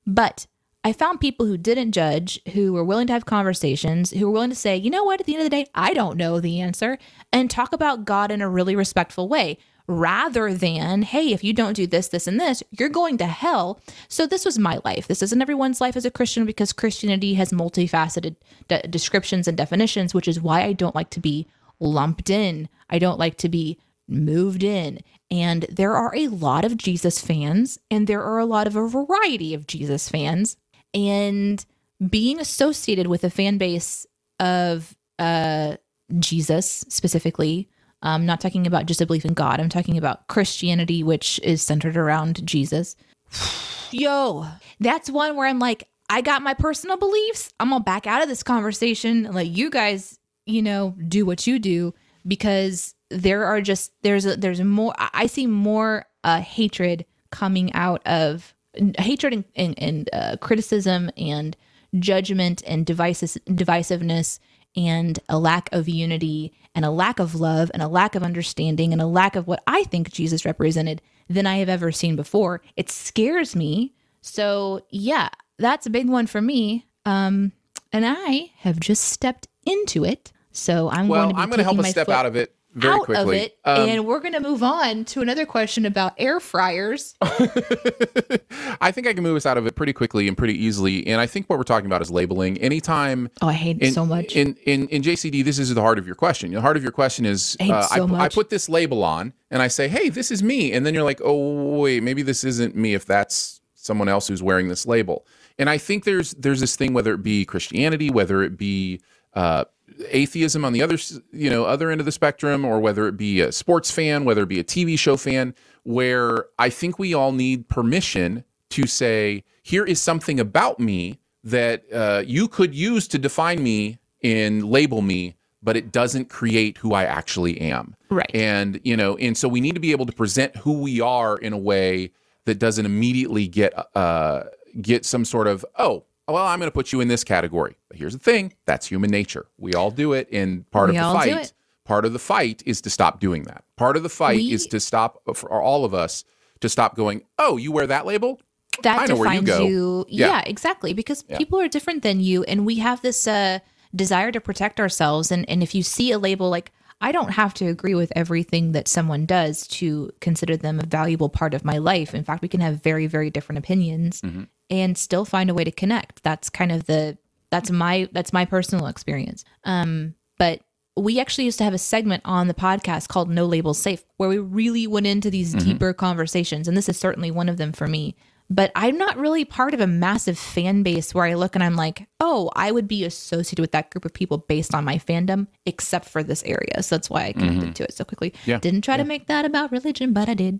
[0.07, 0.47] But
[0.85, 4.49] I found people who didn't judge, who were willing to have conversations, who were willing
[4.49, 6.59] to say, you know what, at the end of the day, I don't know the
[6.59, 6.97] answer,
[7.31, 9.57] and talk about God in a really respectful way
[9.87, 13.81] rather than, hey, if you don't do this, this, and this, you're going to hell.
[14.07, 15.07] So this was my life.
[15.07, 18.35] This isn't everyone's life as a Christian because Christianity has multifaceted
[18.67, 21.47] de- descriptions and definitions, which is why I don't like to be
[21.79, 22.69] lumped in.
[22.89, 23.77] I don't like to be
[24.07, 24.99] moved in.
[25.29, 28.87] And there are a lot of Jesus fans, and there are a lot of a
[28.87, 30.57] variety of Jesus fans.
[30.93, 31.65] And
[32.09, 34.05] being associated with a fan base
[34.39, 35.77] of uh,
[36.19, 37.69] Jesus specifically,
[38.03, 41.61] I'm not talking about just a belief in God, I'm talking about Christianity, which is
[41.61, 42.95] centered around Jesus.
[43.91, 44.47] Yo,
[44.79, 47.53] that's one where I'm like, I got my personal beliefs.
[47.59, 51.47] I'm gonna back out of this conversation and let you guys, you know, do what
[51.47, 51.93] you do
[52.27, 54.93] because there are just there's a there's more.
[54.97, 58.53] I see more uh, hatred coming out of
[58.97, 61.55] hatred and, and, and uh, criticism and
[61.99, 64.39] judgment and devices, divisiveness
[64.75, 68.91] and a lack of unity and a lack of love and a lack of understanding
[68.93, 72.61] and a lack of what I think Jesus represented than I have ever seen before.
[72.75, 73.93] It scares me.
[74.21, 76.85] So, yeah, that's a big one for me.
[77.05, 77.51] Um,
[77.91, 80.31] and I have just stepped into it.
[80.51, 82.35] So I'm well, going to be I'm going to help us step foot out of
[82.35, 83.37] it very out quickly.
[83.37, 87.15] of it, Um, and we're going to move on to another question about air fryers.
[87.21, 91.05] I think I can move us out of it pretty quickly and pretty easily.
[91.07, 92.57] And I think what we're talking about is labeling.
[92.57, 94.35] Anytime Oh, I hate it so much.
[94.35, 96.51] In, in in JCD, this is the heart of your question.
[96.51, 99.33] The heart of your question is I uh, so I, I put this label on
[99.51, 100.73] and I say, hey, this is me.
[100.73, 104.41] And then you're like, oh, wait, maybe this isn't me if that's someone else who's
[104.41, 105.25] wearing this label.
[105.59, 109.01] And I think there's there's this thing, whether it be Christianity, whether it be
[109.33, 109.65] uh,
[110.09, 110.97] atheism on the other
[111.31, 114.43] you know other end of the spectrum, or whether it be a sports fan, whether
[114.43, 115.53] it be a TV show fan,
[115.83, 121.83] where I think we all need permission to say, here is something about me that
[121.93, 126.93] uh, you could use to define me and label me, but it doesn't create who
[126.93, 127.95] I actually am.
[128.09, 128.29] Right.
[128.33, 131.37] And, you know, and so we need to be able to present who we are
[131.37, 132.11] in a way
[132.45, 134.43] that doesn't immediately get uh,
[134.81, 137.75] get some sort of, oh, well, I'm going to put you in this category.
[137.89, 139.45] But here's the thing that's human nature.
[139.57, 140.27] We all do it.
[140.31, 141.53] And part We of the fight,
[141.85, 143.63] part of the fight is to stop doing that.
[143.77, 146.23] Part of the fight We- is to stop, for all of us,
[146.61, 148.39] to stop going, oh, you wear that label?
[148.81, 149.67] that I know where you defines go.
[149.67, 150.05] you.
[150.09, 150.27] Yeah.
[150.27, 150.41] Yeah.
[150.47, 150.93] exactly.
[150.93, 153.59] Because people are different than you, and we have this uh,
[153.95, 155.31] desire to protect ourselves.
[155.31, 158.71] And and if you see a label like I don't have to agree with everything
[158.71, 162.15] that someone does to consider them a valuable part of my life.
[162.15, 164.43] In fact, we can have very very different opinions Mm-hmm.
[164.73, 166.23] And still find a way to connect.
[166.23, 167.17] That's kind of the
[167.51, 169.45] that's my that's my personal experience.
[169.63, 170.61] Um, but
[170.97, 174.29] we actually used to have a segment on the podcast called No Labels Safe, where
[174.29, 175.65] we really went into these Mm-hmm.
[175.65, 176.67] deeper conversations.
[176.67, 178.15] And this is certainly one of them for me.
[178.49, 181.75] But I'm not really part of a massive fan base where I look and I'm
[181.75, 185.47] like, oh, I would be associated with that group of people based on my fandom,
[185.65, 186.83] except for this area.
[186.83, 188.31] So that's why I connected to it so quickly.
[188.31, 188.49] Mm-hmm.
[188.51, 188.59] Yeah.
[188.59, 190.59] Didn't try to make that about religion, but I did.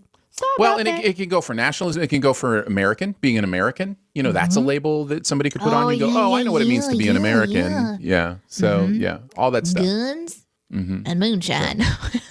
[0.58, 2.02] Well, and it, it can go for nationalism.
[2.02, 3.96] It can go for American, being an American.
[4.14, 5.92] You know, that's a label that somebody could put Oh, on.
[5.94, 7.56] You go, yeah, oh, I yeah, know what it means to yeah, be an American.
[7.70, 7.96] yeah.
[8.00, 8.34] Yeah.
[8.48, 9.84] So, yeah, all that stuff.
[9.84, 10.40] guns
[10.72, 11.02] Mm-hmm.
[11.06, 11.82] and moonshine.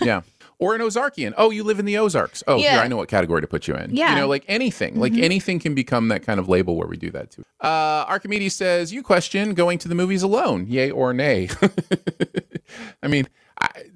[0.01, 0.21] Yeah.
[0.59, 1.33] Or an Ozarkian.
[1.37, 2.43] Oh, you live in the Ozarks.
[2.47, 2.81] Oh, here, Yeah.
[2.81, 3.95] I know what category to put you in.
[3.95, 4.09] Yeah.
[4.11, 4.99] You know, like anything.
[4.99, 7.43] Like anything can become that kind of label where we do that too.
[7.61, 11.49] Uh, Archimedes says, You question going to the movies alone, yay or nay?
[13.03, 13.27] I mean,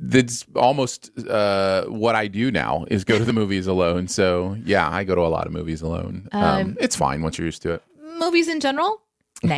[0.08, 4.08] that's almost uh, what I do now is go to the movies alone.
[4.08, 6.30] So, yeah, I go to a lot of movies alone.
[6.32, 7.84] Um, it's fine once you're used to it.
[8.18, 9.02] Movies in general?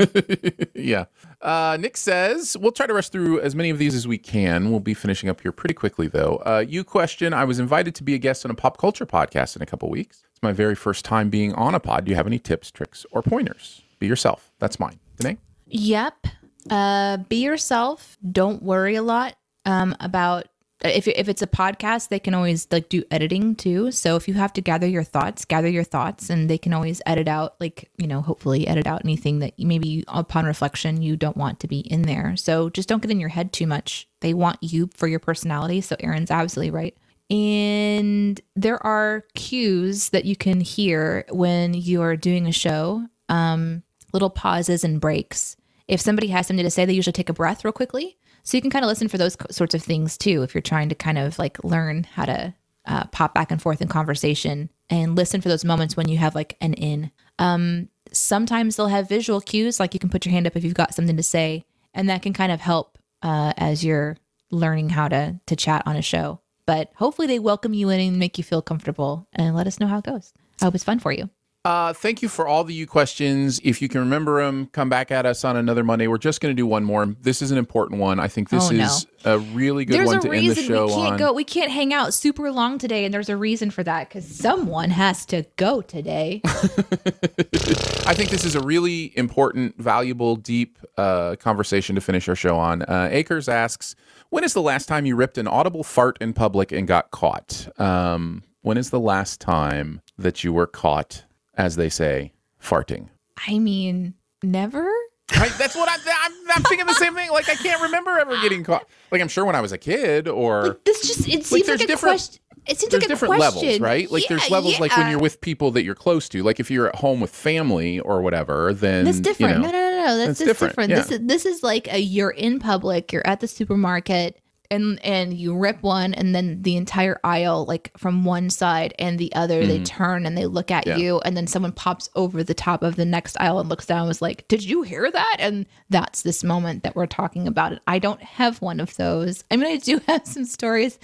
[0.76, 1.06] Yeah.
[1.42, 4.72] Uh, Nick says, we'll try to rush through as many of these as we can.
[4.72, 6.42] We'll be finishing up here pretty quickly, though.
[6.46, 9.56] Uh, you question I was invited to be a guest on a pop culture podcast
[9.56, 10.24] in a couple weeks.
[10.32, 12.06] It's my very first time being on a pod.
[12.06, 13.82] Do you have any tips, tricks, or pointers?
[14.00, 14.52] Be yourself.
[14.60, 15.00] That's mine.
[15.18, 15.38] Danae?
[15.68, 16.28] Yep.
[16.70, 18.18] Uh, be yourself.
[18.32, 19.36] Don't worry a lot
[19.66, 20.48] um, about
[20.82, 22.08] if if it's a podcast.
[22.10, 23.92] They can always like do editing too.
[23.92, 27.02] So if you have to gather your thoughts, gather your thoughts, and they can always
[27.06, 31.38] edit out like you know hopefully edit out anything that maybe upon reflection you don't
[31.38, 32.36] want to be in there.
[32.38, 34.08] So just don't get in your head too much.
[34.22, 35.82] They want you for your personality.
[35.82, 36.98] So Aaron's absolutely right.
[37.30, 43.84] and there are cues that you can hear when you are doing a show, um,
[44.14, 45.56] little pauses and breaks.
[45.88, 48.18] If somebody has something to say, they usually take a breath real quickly.
[48.44, 50.90] So you can kind of listen for those sorts of things too if you're trying
[50.90, 52.54] to kind of like learn how to
[52.86, 56.36] uh, pop back and forth in conversation and listen for those moments when you have
[56.36, 57.12] like an in.
[57.38, 60.74] Um, sometimes they'll have visual cues, like you can put your hand up if you've
[60.74, 64.18] got something to say, and that can kind of help uh, as you're
[64.52, 66.40] learning how to to chat on a show.
[66.66, 69.88] But hopefully, they welcome you in and make you feel comfortable, and let us know
[69.88, 70.34] how it goes.
[70.62, 71.30] I hope it's fun for you.
[71.66, 73.60] Uh, thank you for all the you questions.
[73.66, 76.08] If you can remember them, come back at us on another Monday.
[76.08, 77.06] We're just going to do one more.
[77.06, 78.18] This is an important one.
[78.18, 78.86] I think this Oh, no.
[78.86, 81.18] is a really good There's one a to end the reason show we can't on.
[81.18, 81.34] go.
[81.34, 84.90] We can't hang out super long today, and there's a reason for that because someone
[84.90, 86.40] has to go today.
[86.46, 92.58] I think this is a really important, valuable, deep uh, conversation to finish our show
[92.58, 92.84] on.
[92.84, 93.96] Uh, Akers asks,
[94.30, 97.68] "When is the last time you ripped an audible fart in public and got caught?
[97.80, 101.26] Um, when is the last time that you were caught,
[101.60, 103.10] as they say, farting?"
[103.48, 104.90] I mean, never.
[105.38, 105.52] Right?
[105.60, 107.30] That's what I, I'm, I'm thinking the same thing.
[107.30, 108.88] Like I can't remember ever getting caught.
[109.12, 111.90] Like I'm sure when I was a kid, or This just it seems there's like,
[111.90, 112.42] a question.
[112.66, 113.62] It seems there's like a different question.
[113.62, 114.12] levels, right?
[114.12, 116.42] Like there's Yeah, levels like when you're with people that you're close to.
[116.42, 119.58] Like if you're at home with family or whatever, then That's different.
[119.58, 120.18] You know, no, no, no, no.
[120.18, 120.90] That's, that's that's different, different.
[120.90, 120.96] yeah.
[120.96, 124.42] This is this is like a you're in public, you're at the supermarket,
[124.72, 129.18] and and you rip one, and then the entire aisle, like from one side and
[129.18, 130.90] the other, they turn and they look at Mm-hmm.
[131.00, 131.06] Yeah.
[131.06, 134.00] you, and then someone pops over the top of the next aisle and looks down
[134.00, 137.74] and was like, "Did you hear that?" And that's this moment that we're talking about.
[137.74, 137.80] It.
[137.88, 139.44] I don't have one of those.
[139.52, 141.00] I mean, I do have some stories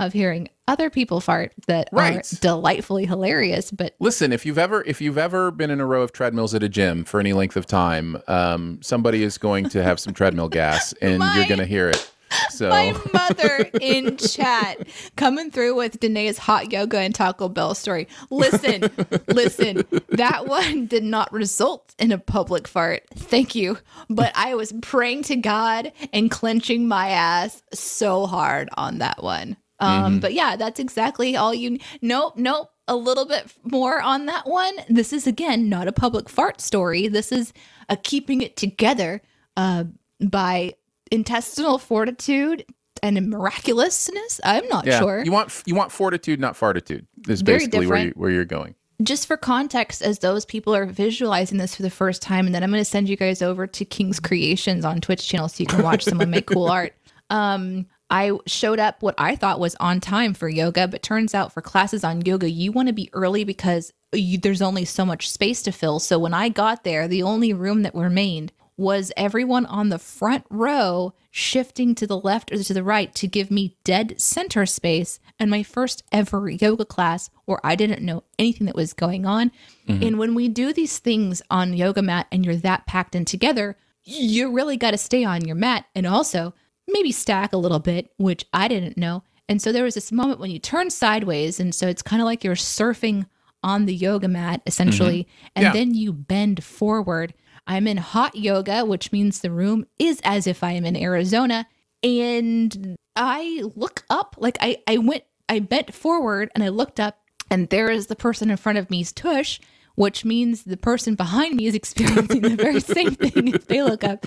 [0.00, 5.00] of hearing other people fart that are delightfully hilarious, but Listen, if you've ever if
[5.00, 7.66] you've ever been in a row of treadmills at a gym for any length of
[7.66, 11.66] time, um, somebody is going to have some treadmill gas, and My- you're going to
[11.66, 12.10] hear it.
[12.50, 18.06] So My mother in chat coming through with Danae's hot yoga and Taco Bell story.
[18.30, 18.90] Listen,
[19.28, 23.04] listen, that one did not result in a public fart.
[23.14, 23.78] Thank you.
[24.08, 29.56] But I was praying to God and clenching my ass so hard on that one.
[29.80, 31.78] Um, But yeah, that's exactly all you.
[32.00, 32.70] Nope, nope.
[32.86, 34.74] A little bit more on that one.
[34.88, 37.08] This is again not a public fart story.
[37.08, 37.52] This is
[37.88, 39.22] a keeping it together
[39.56, 39.84] uh,
[40.20, 40.74] by
[41.10, 42.64] intestinal fortitude
[43.02, 44.40] and miraculousness.
[44.44, 45.22] I'm not yeah, sure.
[45.24, 47.06] you want you want fortitude, not fartitude.
[47.28, 48.74] Is Very basically where you, where you're going.
[49.02, 52.62] just for context, as those people are visualizing this for the first time, and then
[52.62, 55.66] I'm going to send you guys over to King's Creations on Twitch channel so you
[55.66, 56.94] can watch someone make cool art.
[57.30, 61.52] Um, I showed up what I thought was on time for yoga, but turns out
[61.52, 65.30] for classes on yoga, you want to be early because you, there's only so much
[65.30, 65.98] space to fill.
[65.98, 70.44] So when I got there, the only room that remained was everyone on the front
[70.50, 75.20] row shifting to the left or to the right to give me dead center space
[75.38, 79.50] and my first ever yoga class where I didn't know anything that was going on.
[79.88, 80.02] Mm-hmm.
[80.02, 83.76] And when we do these things on yoga mat and you're that packed in together,
[84.02, 86.54] you really got to stay on your mat and also
[86.88, 89.22] maybe stack a little bit, which I didn't know.
[89.48, 92.26] And so there was this moment when you turn sideways and so it's kind of
[92.26, 93.26] like you're surfing
[93.62, 95.46] on the yoga mat essentially mm-hmm.
[95.56, 95.72] and Yeah.
[95.72, 97.34] then you bend forward.
[97.66, 101.66] I'm in hot yoga, which means the room is as if I am in Arizona.
[102.02, 107.18] And I look up, like I, I went, I bent forward and I looked up,
[107.50, 109.60] and there is the person in front of me's tush,
[109.94, 114.04] which means the person behind me is experiencing the very same thing if they look
[114.04, 114.26] up.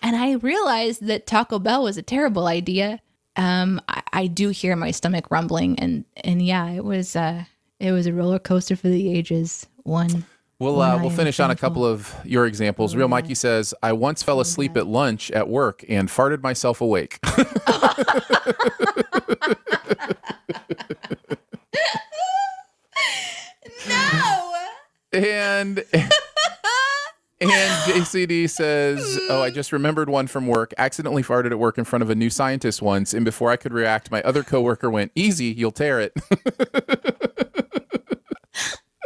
[0.00, 3.00] And I realized that Taco Bell was a terrible idea.
[3.36, 7.44] Um, I, I do hear my stomach rumbling, and and yeah, it was uh,
[7.80, 9.66] it was a roller coaster for the ages.
[9.82, 10.24] One
[10.60, 12.96] We'll uh, we'll finish on a couple of your examples.
[12.96, 17.20] Real Mikey says, "I once fell asleep at lunch at work and farted myself awake."
[23.88, 24.54] no.
[25.12, 25.84] and
[27.40, 30.74] and JCD says, "Oh, I just remembered one from work.
[30.76, 33.72] Accidentally farted at work in front of a new scientist once, and before I could
[33.72, 36.14] react, my other coworker went, "Easy, you'll tear it."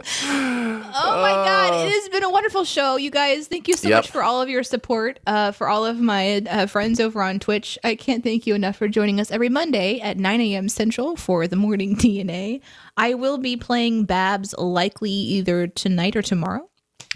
[0.04, 1.86] Oh my God.
[1.86, 3.46] It has been a wonderful show, you guys.
[3.48, 3.98] Thank you so Yep.
[3.98, 7.38] much for all of your support, uh, for all of my uh, friends over on
[7.38, 7.78] Twitch.
[7.84, 10.68] I can't thank you enough for joining us every Monday at 9 a.m.
[10.68, 12.60] Central for the morning DNA.
[12.96, 16.68] I will be playing Babs likely either tonight or tomorrow,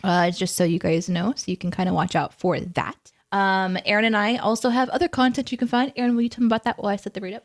[0.03, 2.97] uh, just so you guys know, so you can kind of watch out for that.
[3.33, 5.93] Um, Aaron and I also have other content you can find.
[5.97, 7.45] Aaron, will you tell me about that while I set the read up?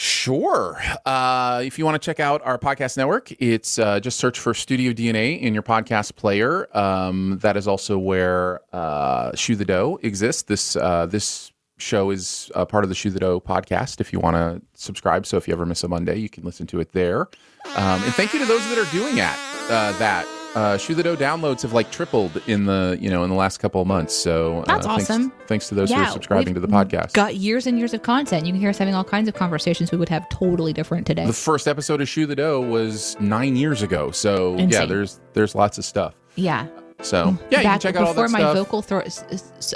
[0.00, 0.80] Sure.
[1.04, 4.54] Uh, if you want to check out our podcast network, it's uh, just search for
[4.54, 6.74] Studio DNA in your podcast player.
[6.74, 10.44] Um, that is also where uh, Shoe the Dough exists.
[10.44, 14.00] This uh, this show is a part of the Shoe the Dough podcast.
[14.00, 16.66] If you want to subscribe, so if you ever miss a Monday, you can listen
[16.68, 17.28] to it there.
[17.76, 19.38] Um, and thank you to those that are doing at
[19.68, 20.26] uh, that.
[20.54, 23.58] Uh, Shoe the Dough downloads have like tripled in the you know in the last
[23.58, 24.14] couple of months.
[24.14, 25.32] So uh, That's thanks- awesome.
[25.46, 27.12] Thanks, to those who are subscribing to the podcast.
[27.12, 28.46] Got years and years of content.
[28.46, 31.24] You can hear us having all kinds of conversations we would have totally different today.
[31.26, 34.10] the first episode of Shoe the Dough was nine years ago.
[34.10, 36.14] So yeah, there's there's lots of stuff.
[36.34, 36.66] yeah.
[37.02, 39.04] So yeah, you can Back check out all before my vocal thro-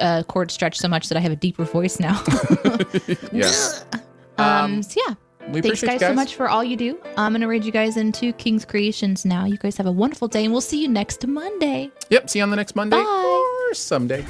[0.01, 2.23] uh, cord stretched so much that I have a deeper voice now.
[3.33, 3.51] yeah,
[4.39, 5.15] um, so yeah.
[5.49, 6.99] We Thanks, guys, you so much for all you do.
[7.17, 9.45] I'm going to raid you guys into King's Creations now.
[9.45, 11.91] You guys have a wonderful day, and we'll see you next Monday.
[12.11, 12.31] Yep.
[12.31, 13.67] See you on the next Monday Bye.
[13.71, 14.25] or someday.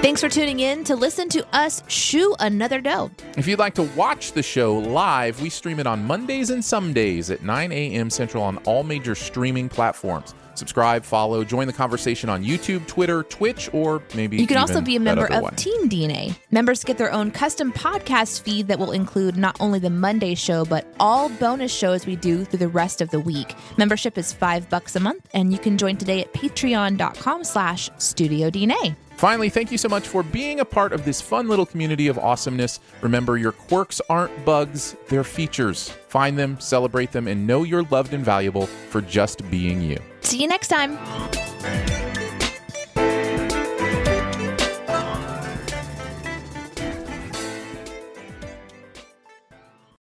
[0.00, 3.10] Thanks for tuning in to listen to us shoe another dough.
[3.36, 6.92] If you'd like to watch the show live, we stream it on Mondays and some
[6.92, 8.08] days at 9 a.m.
[8.08, 10.34] Central on all major streaming platforms.
[10.58, 14.96] Subscribe, follow, join the conversation on YouTube, Twitter, Twitch, or maybe You can also be
[14.96, 15.56] a member of.
[15.56, 16.36] Team DNA.
[16.50, 20.64] Members get their own custom podcast feed that will include not only the Monday show,
[20.64, 23.54] but all bonus shows we do through the rest of the week.
[23.76, 28.50] Membership is five bucks a month, and you can join today at patreon.com slash studio
[28.50, 28.96] DNA.
[29.18, 32.16] Finally, thank you so much for being a part of this fun little community of
[32.20, 32.78] awesomeness.
[33.00, 35.88] Remember, your quirks aren't bugs, they're features.
[36.06, 39.98] Find them, celebrate them, and know you're loved and valuable for just being you.
[40.20, 40.96] See you next time.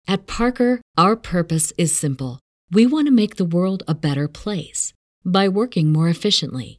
[0.08, 2.40] At Parker, our purpose is simple.
[2.72, 4.94] We want to make the world a better place
[5.26, 6.79] by working more efficiently,